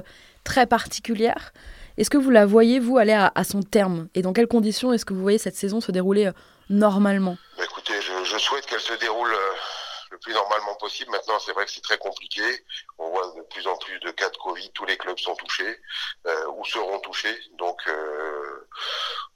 très 0.45 0.65
particulière. 0.65 1.51
Est-ce 1.97 2.09
que 2.09 2.17
vous 2.17 2.29
la 2.29 2.45
voyez, 2.45 2.79
vous, 2.79 2.97
aller 2.97 3.13
à, 3.13 3.43
son 3.43 3.61
terme? 3.61 4.09
Et 4.15 4.21
dans 4.21 4.33
quelles 4.33 4.47
conditions 4.47 4.91
est-ce 4.91 5.05
que 5.05 5.13
vous 5.13 5.21
voyez 5.21 5.37
cette 5.37 5.55
saison 5.55 5.79
se 5.79 5.91
dérouler 5.91 6.27
euh, 6.27 6.31
normalement? 6.69 7.37
Bah 7.57 7.63
Écoutez, 7.63 7.93
je, 8.01 8.37
souhaite 8.37 8.65
qu'elle 8.65 8.81
se 8.81 8.93
déroule 8.95 9.31
euh, 9.33 9.53
le 10.11 10.17
plus 10.17 10.33
normalement 10.33 10.75
possible. 10.75 11.09
Maintenant, 11.11 11.39
c'est 11.39 11.53
vrai 11.53 11.65
que 11.65 11.71
c'est 11.71 11.83
très 11.83 11.97
compliqué. 11.97 12.43
On 12.97 13.09
voit 13.11 13.33
de 13.37 13.41
plus 13.43 13.65
en 13.67 13.77
plus 13.77 13.97
de 13.99 14.11
cas 14.11 14.29
de 14.29 14.37
Covid. 14.37 14.71
Tous 14.73 14.85
les 14.85 14.97
clubs 14.97 15.17
sont 15.19 15.35
touchés 15.35 15.79
euh, 16.27 16.47
ou 16.57 16.65
seront 16.65 16.99
touchés. 16.99 17.37
Donc, 17.57 17.79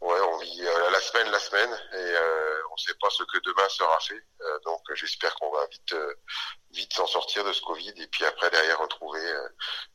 ouais, 0.02 0.20
on 0.34 0.38
vit 0.40 0.62
la 0.92 1.00
semaine, 1.00 1.32
la 1.32 1.40
semaine, 1.40 1.70
et 1.94 2.14
ne 2.84 2.88
sait 2.88 2.98
pas 3.00 3.10
ce 3.10 3.24
que 3.24 3.38
demain 3.44 3.68
sera 3.70 4.00
fait. 4.00 4.22
Euh, 4.42 4.60
donc, 4.66 4.82
j'espère 4.94 5.34
qu'on 5.36 5.52
va 5.52 5.66
vite, 5.68 5.96
vite 6.72 6.94
s'en 6.94 7.08
sortir 7.08 7.44
de 7.44 7.54
ce 7.54 7.62
Covid, 7.62 7.94
et 7.98 8.08
puis 8.08 8.26
après 8.26 8.50
derrière 8.50 8.80
retrouver 8.80 9.22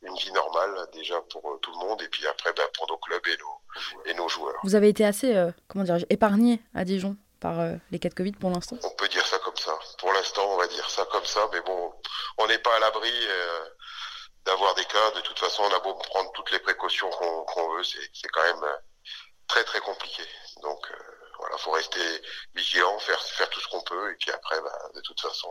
une 0.03 0.14
vie 0.17 0.33
normale 0.33 0.88
déjà 0.93 1.21
pour 1.31 1.59
tout 1.62 1.73
le 1.73 1.79
monde, 1.79 2.03
et 2.03 2.09
puis 2.09 2.26
après 2.26 2.53
ben, 2.53 2.67
pour 2.75 2.88
nos 2.88 2.99
clubs 2.99 3.26
et 3.26 3.37
nos, 3.38 4.05
et 4.07 4.14
nos 4.14 4.29
joueurs. 4.29 4.59
Vous 4.62 4.75
avez 4.75 4.88
été 4.88 5.05
assez, 5.05 5.35
comment 5.69 5.85
dire, 5.85 5.99
épargné 6.11 6.61
à 6.75 6.85
Dijon 6.85 7.17
par 7.41 7.57
les 7.91 7.99
cas 7.99 8.09
de 8.09 8.14
Covid 8.14 8.33
pour 8.33 8.50
l'instant? 8.50 8.76
On 8.83 8.91
peut 8.91 9.09
dire 9.09 9.26
ça 9.26 9.38
comme 9.41 9.57
ça. 9.57 9.79
Pour 9.99 10.12
l'instant, 10.12 10.47
on 10.55 10.57
va 10.57 10.67
dire 10.67 10.88
ça 10.88 11.05
comme 11.07 11.25
ça, 11.25 11.49
mais 11.53 11.61
bon, 11.61 11.93
on 12.38 12.47
n'est 12.47 12.59
pas 12.59 12.75
à 12.76 12.81
l'abri 12.81 13.12
euh, 13.12 13.69
d'avoir 14.45 14.75
des 14.75 14.85
cas. 14.85 15.11
De 15.12 15.21
toute 15.21 15.38
façon, 15.38 15.62
on 15.62 15.75
a 15.75 15.81
beau 15.81 15.95
prendre 15.95 16.33
toutes 16.33 16.50
les 16.50 16.59
précautions 16.59 17.11
qu'on 17.11 17.45
qu 17.45 17.76
veut, 17.76 17.85
c'est 17.85 18.29
quand 18.29 18.43
même 18.43 18.64
très 19.49 19.64
très 19.64 19.81
compliqué. 19.81 20.23
Donc 20.62 20.91
euh, 20.91 20.95
voilà, 21.38 21.57
faut 21.59 21.71
rester 21.73 22.00
vigilant, 22.55 22.99
faire 23.00 23.21
faire 23.23 23.49
tout 23.50 23.61
ce 23.61 23.69
qu'on 23.69 23.83
peut, 23.83 24.12
et 24.12 24.17
puis 24.19 24.31
après, 24.31 24.61
bah, 24.61 24.91
de 24.95 25.00
toute 25.00 25.21
façon, 25.21 25.49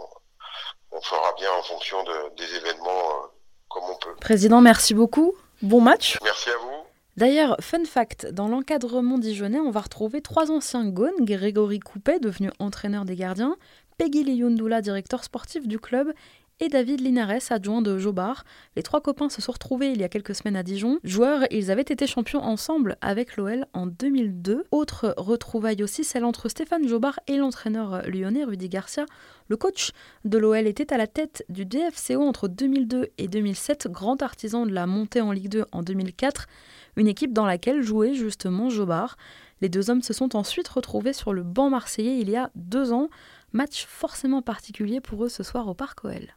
on 0.91 1.01
fera 1.01 1.33
bien 1.37 1.51
en 1.51 1.63
fonction 1.63 2.03
de, 2.03 2.35
des 2.37 2.55
événements 2.55 2.89
euh, 2.89 3.27
comme 3.69 3.83
on 3.89 3.95
peut. 3.97 4.15
Président, 4.21 4.61
merci 4.61 4.93
beaucoup. 4.93 5.33
Bon 5.61 5.81
match. 5.81 6.17
Merci 6.23 6.49
à 6.49 6.57
vous. 6.57 6.83
D'ailleurs, 7.15 7.57
fun 7.59 7.85
fact, 7.85 8.25
dans 8.27 8.47
l'encadrement 8.47 9.19
dijonnais, 9.19 9.59
on 9.59 9.69
va 9.69 9.81
retrouver 9.81 10.21
trois 10.21 10.49
anciens 10.49 10.85
Gaunes, 10.85 11.11
Grégory 11.21 11.79
Coupet, 11.79 12.19
devenu 12.19 12.49
entraîneur 12.57 13.05
des 13.05 13.15
gardiens, 13.15 13.55
Peggy 13.97 14.23
Liyundula, 14.23 14.81
directeur 14.81 15.23
sportif 15.23 15.67
du 15.67 15.79
club, 15.79 16.11
et 16.59 16.69
David 16.69 17.01
Linares, 17.01 17.51
adjoint 17.51 17.81
de 17.81 17.97
Jobar. 17.97 18.43
Les 18.75 18.83
trois 18.83 19.01
copains 19.01 19.29
se 19.29 19.41
sont 19.41 19.51
retrouvés 19.51 19.91
il 19.91 19.99
y 19.99 20.03
a 20.03 20.09
quelques 20.09 20.35
semaines 20.35 20.55
à 20.55 20.63
Dijon. 20.63 20.99
Joueurs, 21.03 21.43
ils 21.51 21.71
avaient 21.71 21.81
été 21.81 22.07
champions 22.07 22.41
ensemble 22.41 22.97
avec 23.01 23.35
l'OL 23.35 23.65
en 23.73 23.87
2002. 23.87 24.65
Autre 24.71 25.13
retrouvaille 25.17 25.83
aussi, 25.83 26.03
celle 26.03 26.25
entre 26.25 26.49
Stéphane 26.49 26.87
Jobard 26.87 27.19
et 27.27 27.37
l'entraîneur 27.37 28.03
lyonnais 28.07 28.43
Rudy 28.43 28.69
Garcia. 28.69 29.05
Le 29.47 29.57
coach 29.57 29.91
de 30.25 30.37
l'OL 30.37 30.67
était 30.67 30.93
à 30.93 30.97
la 30.97 31.07
tête 31.07 31.43
du 31.49 31.65
DFCO 31.65 32.21
entre 32.21 32.47
2002 32.47 33.09
et 33.17 33.27
2007, 33.27 33.87
grand 33.89 34.21
artisan 34.21 34.65
de 34.65 34.71
la 34.71 34.87
montée 34.87 35.21
en 35.21 35.31
Ligue 35.31 35.49
2 35.49 35.65
en 35.71 35.83
2004, 35.83 36.47
une 36.95 37.07
équipe 37.07 37.33
dans 37.33 37.45
laquelle 37.45 37.81
jouait 37.81 38.13
justement 38.13 38.69
Jobard. 38.69 39.17
Les 39.61 39.69
deux 39.69 39.89
hommes 39.89 40.01
se 40.01 40.13
sont 40.13 40.35
ensuite 40.35 40.67
retrouvés 40.67 41.13
sur 41.13 41.33
le 41.33 41.43
banc 41.43 41.69
marseillais 41.69 42.19
il 42.19 42.29
y 42.29 42.35
a 42.35 42.51
deux 42.55 42.91
ans. 42.91 43.09
Match 43.53 43.85
forcément 43.85 44.41
particulier 44.41 44.99
pour 44.99 45.23
eux 45.23 45.29
ce 45.29 45.43
soir 45.43 45.67
au 45.67 45.73
Parc 45.73 46.03
OL. 46.03 46.35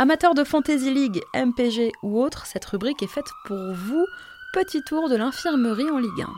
Amateurs 0.00 0.34
de 0.34 0.44
Fantasy 0.44 0.94
League, 0.94 1.20
MPG 1.34 1.90
ou 2.04 2.22
autre, 2.22 2.46
cette 2.46 2.64
rubrique 2.66 3.02
est 3.02 3.08
faite 3.08 3.32
pour 3.44 3.74
vous. 3.74 4.06
Petit 4.52 4.80
tour 4.82 5.08
de 5.08 5.16
l'infirmerie 5.16 5.90
en 5.90 5.98
Ligue 5.98 6.22
1. 6.22 6.28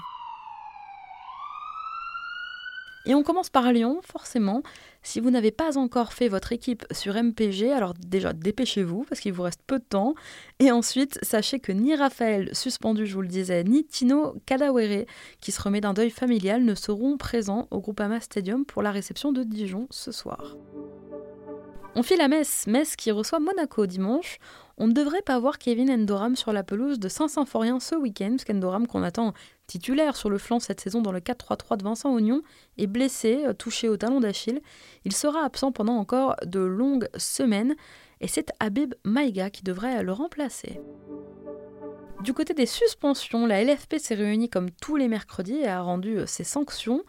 Et 3.04 3.14
on 3.14 3.22
commence 3.22 3.50
par 3.50 3.70
Lyon, 3.70 4.00
forcément. 4.02 4.62
Si 5.02 5.20
vous 5.20 5.30
n'avez 5.30 5.50
pas 5.50 5.76
encore 5.76 6.14
fait 6.14 6.28
votre 6.28 6.52
équipe 6.52 6.86
sur 6.90 7.22
MPG, 7.22 7.70
alors 7.70 7.92
déjà 7.92 8.32
dépêchez-vous 8.32 9.04
parce 9.06 9.20
qu'il 9.20 9.34
vous 9.34 9.42
reste 9.42 9.60
peu 9.66 9.78
de 9.78 9.84
temps. 9.84 10.14
Et 10.58 10.72
ensuite, 10.72 11.18
sachez 11.20 11.60
que 11.60 11.70
ni 11.70 11.94
Raphaël, 11.94 12.48
suspendu, 12.54 13.04
je 13.04 13.12
vous 13.12 13.22
le 13.22 13.28
disais, 13.28 13.62
ni 13.64 13.84
Tino 13.84 14.36
Kadawere, 14.46 15.04
qui 15.42 15.52
se 15.52 15.60
remet 15.60 15.82
d'un 15.82 15.92
deuil 15.92 16.10
familial, 16.10 16.64
ne 16.64 16.74
seront 16.74 17.18
présents 17.18 17.68
au 17.70 17.80
Groupama 17.80 18.22
Stadium 18.22 18.64
pour 18.64 18.80
la 18.80 18.90
réception 18.90 19.32
de 19.32 19.42
Dijon 19.42 19.86
ce 19.90 20.12
soir. 20.12 20.56
On 21.96 22.04
file 22.04 22.20
à 22.20 22.28
Metz, 22.28 22.68
Metz 22.68 22.94
qui 22.94 23.10
reçoit 23.10 23.40
Monaco 23.40 23.84
dimanche. 23.84 24.38
On 24.78 24.86
ne 24.86 24.92
devrait 24.92 25.22
pas 25.22 25.40
voir 25.40 25.58
Kevin 25.58 25.90
Endoram 25.90 26.36
sur 26.36 26.52
la 26.52 26.62
pelouse 26.62 27.00
de 27.00 27.08
Saint-Symphorien 27.08 27.80
ce 27.80 27.96
week-end, 27.96 28.36
parce 28.36 28.86
qu'on 28.86 29.02
attend 29.02 29.34
titulaire 29.66 30.14
sur 30.16 30.30
le 30.30 30.38
flanc 30.38 30.60
cette 30.60 30.80
saison 30.80 31.02
dans 31.02 31.10
le 31.10 31.18
4-3-3 31.18 31.78
de 31.78 31.84
Vincent 31.84 32.14
Ognon, 32.14 32.42
est 32.78 32.86
blessé, 32.86 33.44
euh, 33.44 33.52
touché 33.54 33.88
au 33.88 33.96
talon 33.96 34.20
d'Achille. 34.20 34.60
Il 35.04 35.14
sera 35.14 35.44
absent 35.44 35.72
pendant 35.72 35.96
encore 35.96 36.36
de 36.46 36.60
longues 36.60 37.08
semaines, 37.16 37.74
et 38.20 38.28
c'est 38.28 38.52
Habib 38.60 38.94
Maïga 39.04 39.50
qui 39.50 39.64
devrait 39.64 40.02
le 40.04 40.12
remplacer. 40.12 40.80
Du 42.22 42.34
côté 42.34 42.54
des 42.54 42.66
suspensions, 42.66 43.46
la 43.46 43.64
LFP 43.64 43.96
s'est 43.98 44.14
réunie 44.14 44.48
comme 44.48 44.70
tous 44.70 44.96
les 44.96 45.08
mercredis 45.08 45.56
et 45.56 45.66
a 45.66 45.80
rendu 45.80 46.18
euh, 46.18 46.26
ses 46.26 46.44
sanctions. 46.44 47.02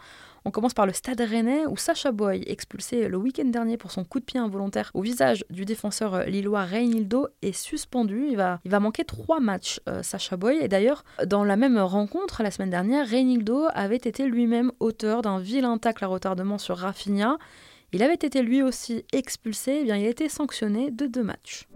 On 0.43 0.51
commence 0.51 0.73
par 0.73 0.87
le 0.87 0.93
Stade 0.93 1.21
Rennais 1.21 1.67
où 1.67 1.77
Sacha 1.77 2.11
Boy, 2.11 2.43
expulsé 2.47 3.07
le 3.07 3.17
week-end 3.17 3.45
dernier 3.45 3.77
pour 3.77 3.91
son 3.91 4.03
coup 4.03 4.19
de 4.19 4.25
pied 4.25 4.39
involontaire 4.39 4.89
au 4.95 5.01
visage 5.01 5.45
du 5.51 5.65
défenseur 5.65 6.23
lillois 6.25 6.63
Reynildo, 6.63 7.27
est 7.43 7.51
suspendu. 7.51 8.27
Il 8.29 8.37
va, 8.37 8.59
il 8.65 8.71
va 8.71 8.79
manquer 8.79 9.05
trois 9.05 9.39
matchs, 9.39 9.79
euh, 9.87 10.01
Sacha 10.01 10.37
Boy. 10.37 10.57
Et 10.59 10.67
d'ailleurs, 10.67 11.03
dans 11.27 11.43
la 11.43 11.57
même 11.57 11.77
rencontre, 11.77 12.41
la 12.41 12.49
semaine 12.49 12.71
dernière, 12.71 13.07
Reynildo 13.07 13.65
avait 13.73 13.97
été 13.97 14.25
lui-même 14.25 14.71
auteur 14.79 15.21
d'un 15.21 15.39
vilain 15.39 15.77
tacle 15.77 16.03
à 16.03 16.07
retardement 16.07 16.57
sur 16.57 16.77
Rafinha. 16.77 17.37
Il 17.93 18.01
avait 18.01 18.13
été 18.13 18.41
lui 18.41 18.63
aussi 18.63 19.05
expulsé, 19.11 19.71
et 19.71 19.79
eh 19.81 19.83
bien 19.83 19.97
il 19.97 20.05
a 20.05 20.09
été 20.09 20.29
sanctionné 20.29 20.91
de 20.91 21.05
deux 21.05 21.23
matchs. 21.23 21.67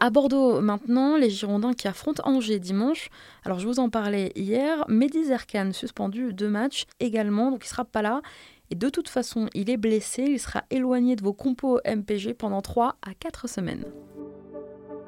À 0.00 0.10
Bordeaux, 0.10 0.60
maintenant, 0.60 1.16
les 1.16 1.28
Girondins 1.28 1.72
qui 1.72 1.88
affrontent 1.88 2.22
Angers 2.24 2.60
dimanche. 2.60 3.10
Alors, 3.44 3.58
je 3.58 3.66
vous 3.66 3.80
en 3.80 3.90
parlais 3.90 4.30
hier. 4.36 4.84
Mehdi 4.86 5.24
Zerkan, 5.24 5.72
suspendu 5.72 6.32
deux 6.32 6.48
matchs 6.48 6.84
également, 7.00 7.50
donc 7.50 7.64
il 7.64 7.68
sera 7.68 7.84
pas 7.84 8.00
là. 8.00 8.22
Et 8.70 8.76
de 8.76 8.88
toute 8.90 9.08
façon, 9.08 9.48
il 9.54 9.70
est 9.70 9.76
blessé. 9.76 10.22
Il 10.22 10.38
sera 10.38 10.62
éloigné 10.70 11.16
de 11.16 11.24
vos 11.24 11.32
compos 11.32 11.80
MPG 11.84 12.34
pendant 12.34 12.62
3 12.62 12.94
à 13.02 13.12
4 13.14 13.48
semaines. 13.48 13.86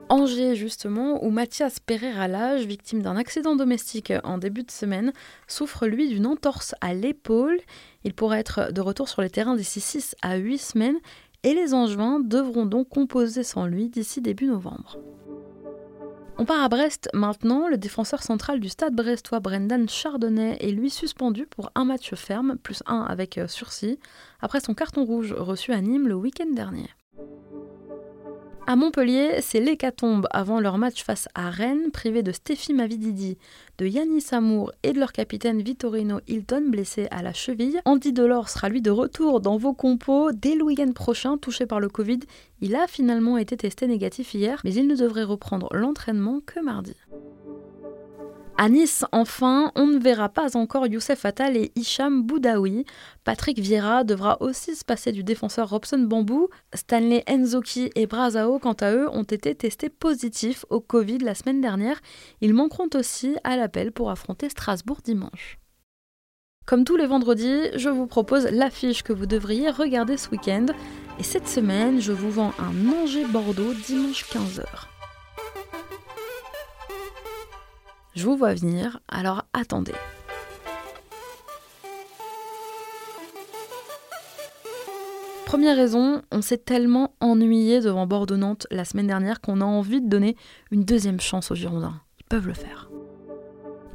Angers, 0.08 0.56
justement, 0.56 1.24
où 1.24 1.30
Mathias 1.30 1.78
Pereira 1.78 2.26
l'âge, 2.26 2.64
victime 2.64 3.00
d'un 3.00 3.14
accident 3.14 3.54
domestique 3.54 4.12
en 4.24 4.38
début 4.38 4.64
de 4.64 4.72
semaine, 4.72 5.12
souffre 5.46 5.86
lui 5.86 6.08
d'une 6.08 6.26
entorse 6.26 6.74
à 6.80 6.94
l'épaule. 6.94 7.60
Il 8.02 8.12
pourrait 8.12 8.40
être 8.40 8.72
de 8.72 8.80
retour 8.80 9.08
sur 9.08 9.22
les 9.22 9.30
terrains 9.30 9.54
d'ici 9.54 9.80
6 9.80 10.16
à 10.20 10.34
8 10.34 10.58
semaines 10.58 10.98
et 11.42 11.54
les 11.54 11.74
Angevins 11.74 12.20
devront 12.20 12.66
donc 12.66 12.88
composer 12.88 13.42
sans 13.42 13.66
lui 13.66 13.88
d'ici 13.88 14.20
début 14.20 14.46
novembre. 14.46 14.98
On 16.38 16.46
part 16.46 16.62
à 16.62 16.68
Brest 16.70 17.10
maintenant. 17.12 17.68
Le 17.68 17.76
défenseur 17.76 18.22
central 18.22 18.60
du 18.60 18.70
stade 18.70 18.94
brestois 18.94 19.40
Brendan 19.40 19.86
Chardonnay 19.88 20.56
est 20.60 20.70
lui 20.70 20.88
suspendu 20.88 21.46
pour 21.46 21.70
un 21.74 21.84
match 21.84 22.14
ferme, 22.14 22.56
plus 22.56 22.82
un 22.86 23.02
avec 23.02 23.36
euh, 23.36 23.46
sursis, 23.46 23.98
après 24.40 24.60
son 24.60 24.72
carton 24.72 25.04
rouge 25.04 25.34
reçu 25.34 25.72
à 25.72 25.80
Nîmes 25.82 26.08
le 26.08 26.14
week-end 26.14 26.50
dernier. 26.50 26.88
À 28.70 28.76
Montpellier, 28.76 29.40
c'est 29.40 29.58
l'hécatombe 29.58 30.28
avant 30.30 30.60
leur 30.60 30.78
match 30.78 31.02
face 31.02 31.26
à 31.34 31.50
Rennes, 31.50 31.90
privé 31.92 32.22
de 32.22 32.30
Stéphie 32.30 32.72
Mavididi, 32.72 33.36
de 33.78 33.86
Yannis 33.86 34.26
Amour 34.30 34.70
et 34.84 34.92
de 34.92 35.00
leur 35.00 35.10
capitaine 35.10 35.60
Vittorino 35.60 36.20
Hilton, 36.28 36.66
blessé 36.68 37.08
à 37.10 37.24
la 37.24 37.32
cheville. 37.32 37.80
Andy 37.84 38.12
Delors 38.12 38.48
sera 38.48 38.68
lui 38.68 38.80
de 38.80 38.92
retour 38.92 39.40
dans 39.40 39.56
vos 39.56 39.72
compos 39.72 40.30
dès 40.30 40.54
le 40.54 40.62
week-end 40.62 40.92
prochain, 40.92 41.36
touché 41.36 41.66
par 41.66 41.80
le 41.80 41.88
Covid. 41.88 42.20
Il 42.60 42.76
a 42.76 42.86
finalement 42.86 43.38
été 43.38 43.56
testé 43.56 43.88
négatif 43.88 44.34
hier, 44.34 44.60
mais 44.62 44.72
il 44.72 44.86
ne 44.86 44.94
devrait 44.94 45.24
reprendre 45.24 45.68
l'entraînement 45.72 46.38
que 46.38 46.60
mardi. 46.60 46.94
À 48.62 48.68
Nice, 48.68 49.06
enfin, 49.10 49.72
on 49.74 49.86
ne 49.86 49.98
verra 49.98 50.28
pas 50.28 50.54
encore 50.54 50.86
Youssef 50.86 51.24
Attal 51.24 51.56
et 51.56 51.72
Hicham 51.76 52.22
Boudaoui. 52.22 52.84
Patrick 53.24 53.58
Vieira 53.58 54.04
devra 54.04 54.36
aussi 54.42 54.76
se 54.76 54.84
passer 54.84 55.12
du 55.12 55.24
défenseur 55.24 55.70
Robson 55.70 56.00
Bambou. 56.00 56.50
Stanley 56.74 57.24
Enzoki 57.26 57.88
et 57.94 58.06
Brazao, 58.06 58.58
quant 58.58 58.74
à 58.74 58.92
eux, 58.92 59.08
ont 59.08 59.22
été 59.22 59.54
testés 59.54 59.88
positifs 59.88 60.66
au 60.68 60.82
Covid 60.82 61.20
la 61.20 61.34
semaine 61.34 61.62
dernière. 61.62 62.02
Ils 62.42 62.52
manqueront 62.52 62.90
aussi 62.96 63.34
à 63.44 63.56
l'appel 63.56 63.92
pour 63.92 64.10
affronter 64.10 64.50
Strasbourg 64.50 64.98
dimanche. 65.02 65.58
Comme 66.66 66.84
tous 66.84 66.96
les 66.96 67.06
vendredis, 67.06 67.62
je 67.76 67.88
vous 67.88 68.06
propose 68.06 68.44
l'affiche 68.50 69.02
que 69.02 69.14
vous 69.14 69.24
devriez 69.24 69.70
regarder 69.70 70.18
ce 70.18 70.28
week-end. 70.28 70.66
Et 71.18 71.22
cette 71.22 71.48
semaine, 71.48 72.02
je 72.02 72.12
vous 72.12 72.30
vends 72.30 72.52
un 72.58 72.92
Angers-Bordeaux 72.92 73.72
dimanche 73.72 74.26
15h. 74.26 74.89
Je 78.14 78.24
vous 78.24 78.36
vois 78.36 78.54
venir, 78.54 78.98
alors 79.08 79.44
attendez. 79.52 79.94
Première 85.46 85.76
raison, 85.76 86.22
on 86.32 86.42
s'est 86.42 86.58
tellement 86.58 87.14
ennuyé 87.20 87.80
devant 87.80 88.06
Bordeaux-Nantes 88.06 88.66
la 88.70 88.84
semaine 88.84 89.06
dernière 89.06 89.40
qu'on 89.40 89.60
a 89.60 89.64
envie 89.64 90.00
de 90.00 90.08
donner 90.08 90.36
une 90.70 90.84
deuxième 90.84 91.20
chance 91.20 91.50
aux 91.50 91.54
Girondins. 91.54 92.00
Ils 92.18 92.24
peuvent 92.24 92.46
le 92.46 92.54
faire. 92.54 92.88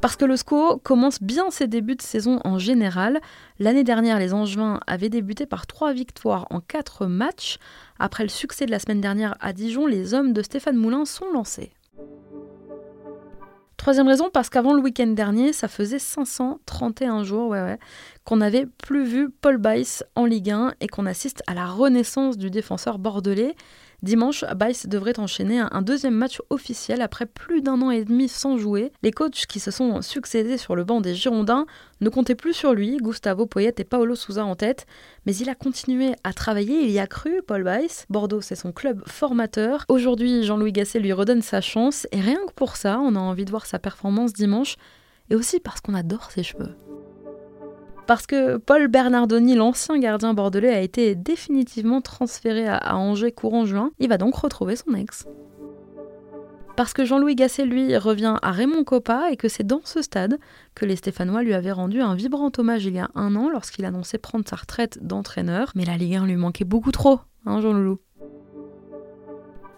Parce 0.00 0.16
que 0.16 0.24
le 0.24 0.36
SCO 0.36 0.78
commence 0.78 1.22
bien 1.22 1.50
ses 1.50 1.66
débuts 1.66 1.96
de 1.96 2.02
saison 2.02 2.40
en 2.44 2.58
général. 2.58 3.20
L'année 3.58 3.84
dernière, 3.84 4.18
les 4.18 4.34
Angevins 4.34 4.80
avaient 4.86 5.08
débuté 5.08 5.46
par 5.46 5.66
trois 5.66 5.92
victoires 5.92 6.46
en 6.50 6.60
quatre 6.60 7.06
matchs. 7.06 7.58
Après 7.98 8.22
le 8.22 8.28
succès 8.28 8.66
de 8.66 8.70
la 8.70 8.78
semaine 8.78 9.00
dernière 9.00 9.34
à 9.40 9.52
Dijon, 9.52 9.86
les 9.86 10.14
hommes 10.14 10.32
de 10.32 10.42
Stéphane 10.42 10.76
Moulin 10.76 11.04
sont 11.04 11.30
lancés. 11.32 11.72
Troisième 13.86 14.08
raison, 14.08 14.30
parce 14.32 14.50
qu'avant 14.50 14.72
le 14.72 14.82
week-end 14.82 15.06
dernier, 15.06 15.52
ça 15.52 15.68
faisait 15.68 16.00
531 16.00 17.22
jours 17.22 17.50
ouais, 17.50 17.62
ouais, 17.62 17.78
qu'on 18.24 18.38
n'avait 18.38 18.66
plus 18.66 19.04
vu 19.04 19.30
Paul 19.30 19.58
Bice 19.58 20.02
en 20.16 20.24
Ligue 20.24 20.50
1 20.50 20.72
et 20.80 20.88
qu'on 20.88 21.06
assiste 21.06 21.44
à 21.46 21.54
la 21.54 21.66
renaissance 21.66 22.36
du 22.36 22.50
défenseur 22.50 22.98
bordelais. 22.98 23.54
Dimanche, 24.02 24.44
Bice 24.54 24.86
devrait 24.86 25.18
enchaîner 25.18 25.58
un 25.58 25.82
deuxième 25.82 26.14
match 26.14 26.40
officiel 26.50 27.00
après 27.00 27.26
plus 27.26 27.62
d'un 27.62 27.80
an 27.82 27.90
et 27.90 28.04
demi 28.04 28.28
sans 28.28 28.58
jouer. 28.58 28.92
Les 29.02 29.10
coachs 29.10 29.46
qui 29.46 29.60
se 29.60 29.70
sont 29.70 30.02
succédés 30.02 30.58
sur 30.58 30.76
le 30.76 30.84
banc 30.84 31.00
des 31.00 31.14
Girondins 31.14 31.66
ne 32.00 32.08
comptaient 32.08 32.34
plus 32.34 32.52
sur 32.52 32.74
lui, 32.74 32.98
Gustavo 32.98 33.46
Poyet 33.46 33.74
et 33.78 33.84
Paolo 33.84 34.14
Souza 34.14 34.44
en 34.44 34.54
tête, 34.54 34.86
mais 35.24 35.34
il 35.34 35.48
a 35.48 35.54
continué 35.54 36.12
à 36.24 36.32
travailler, 36.32 36.82
il 36.82 36.90
y 36.90 36.98
a 36.98 37.06
cru, 37.06 37.40
Paul 37.46 37.64
Bice. 37.64 38.06
Bordeaux, 38.10 38.40
c'est 38.40 38.54
son 38.54 38.72
club 38.72 39.02
formateur. 39.06 39.84
Aujourd'hui, 39.88 40.44
Jean-Louis 40.44 40.72
Gasset 40.72 41.00
lui 41.00 41.12
redonne 41.12 41.42
sa 41.42 41.60
chance, 41.60 42.06
et 42.12 42.20
rien 42.20 42.38
que 42.46 42.52
pour 42.52 42.76
ça, 42.76 43.00
on 43.00 43.16
a 43.16 43.20
envie 43.20 43.44
de 43.44 43.50
voir 43.50 43.66
sa 43.66 43.78
performance 43.78 44.32
dimanche, 44.32 44.76
et 45.30 45.34
aussi 45.34 45.58
parce 45.60 45.80
qu'on 45.80 45.94
adore 45.94 46.30
ses 46.30 46.42
cheveux. 46.42 46.74
Parce 48.06 48.26
que 48.26 48.56
Paul 48.56 48.86
Bernardoni, 48.86 49.56
l'ancien 49.56 49.98
gardien 49.98 50.32
bordelais, 50.32 50.72
a 50.72 50.80
été 50.80 51.16
définitivement 51.16 52.00
transféré 52.00 52.68
à, 52.68 52.96
Angers 52.96 53.32
courant 53.32 53.64
juin. 53.64 53.90
Il 53.98 54.08
va 54.08 54.16
donc 54.16 54.36
retrouver 54.36 54.76
son 54.76 54.94
ex. 54.94 55.26
Parce 56.76 56.92
que 56.92 57.04
Jean-Louis 57.04 57.34
Gasset, 57.34 57.64
lui, 57.64 57.96
revient 57.96 58.36
à 58.42 58.52
Raymond 58.52 58.84
Coppa 58.84 59.30
et 59.32 59.36
que 59.36 59.48
c'est 59.48 59.66
dans 59.66 59.80
ce 59.82 60.02
stade 60.02 60.38
que 60.74 60.84
les 60.84 60.94
Stéphanois 60.94 61.42
lui 61.42 61.54
avaient 61.54 61.72
rendu 61.72 62.00
un 62.00 62.14
vibrant 62.14 62.52
hommage 62.58 62.84
il 62.84 62.94
y 62.94 62.98
a 62.98 63.08
un 63.14 63.34
an 63.34 63.48
lorsqu'il 63.48 63.84
annonçait 63.86 64.18
prendre 64.18 64.46
sa 64.46 64.56
retraite 64.56 65.04
d'entraîneur. 65.04 65.72
Mais 65.74 65.84
la 65.84 65.96
Ligue 65.96 66.16
1 66.16 66.26
lui 66.26 66.36
manquait 66.36 66.64
beaucoup 66.64 66.92
trop, 66.92 67.20
hein, 67.46 67.60
Jean-Loulou 67.60 67.98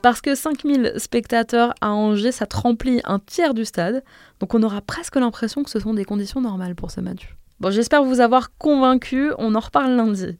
parce 0.01 0.21
que 0.21 0.37
5000 0.37 0.93
spectateurs 0.97 1.75
à 1.81 1.91
Angers, 1.91 2.31
ça 2.31 2.47
te 2.47 2.57
remplit 2.57 3.01
un 3.05 3.19
tiers 3.19 3.53
du 3.53 3.65
stade, 3.65 4.05
donc 4.39 4.55
on 4.55 4.63
aura 4.63 4.81
presque 4.81 5.17
l'impression 5.17 5.65
que 5.65 5.71
ce 5.71 5.81
sont 5.81 5.93
des 5.93 6.05
conditions 6.05 6.41
normales 6.41 6.77
pour 6.77 6.93
ce 6.93 7.01
match. 7.01 7.38
Bon, 7.61 7.73
j'espère 7.73 8.05
vous 8.05 8.21
avoir 8.21 8.57
convaincu. 8.57 9.33
On 9.39 9.57
en 9.57 9.61
reparle 9.61 9.97
lundi. 9.97 10.39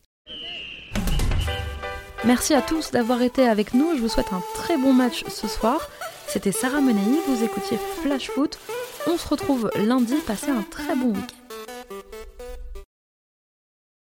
Merci 2.25 2.55
à 2.55 2.63
tous 2.63 2.93
d'avoir 2.93 3.23
été 3.23 3.49
avec 3.49 3.75
nous. 3.75 3.97
Je 3.97 4.01
vous 4.01 4.09
souhaite 4.09 4.33
un 4.33 4.43
très 4.55 4.77
bon 4.77 4.93
match 4.93 5.25
ce 5.29 5.49
soir. 5.49 5.89
C'était 6.29 6.53
Sarah 6.53 6.81
Menei, 6.81 7.19
vous 7.27 7.43
écoutiez 7.43 7.79
Flash 8.03 8.31
Foot. 8.31 8.59
On 9.09 9.17
se 9.17 9.27
retrouve 9.27 9.71
lundi. 9.77 10.15
Passez 10.27 10.51
un 10.51 10.63
très 10.63 10.95
bon 10.95 11.09
week-end. 11.09 11.48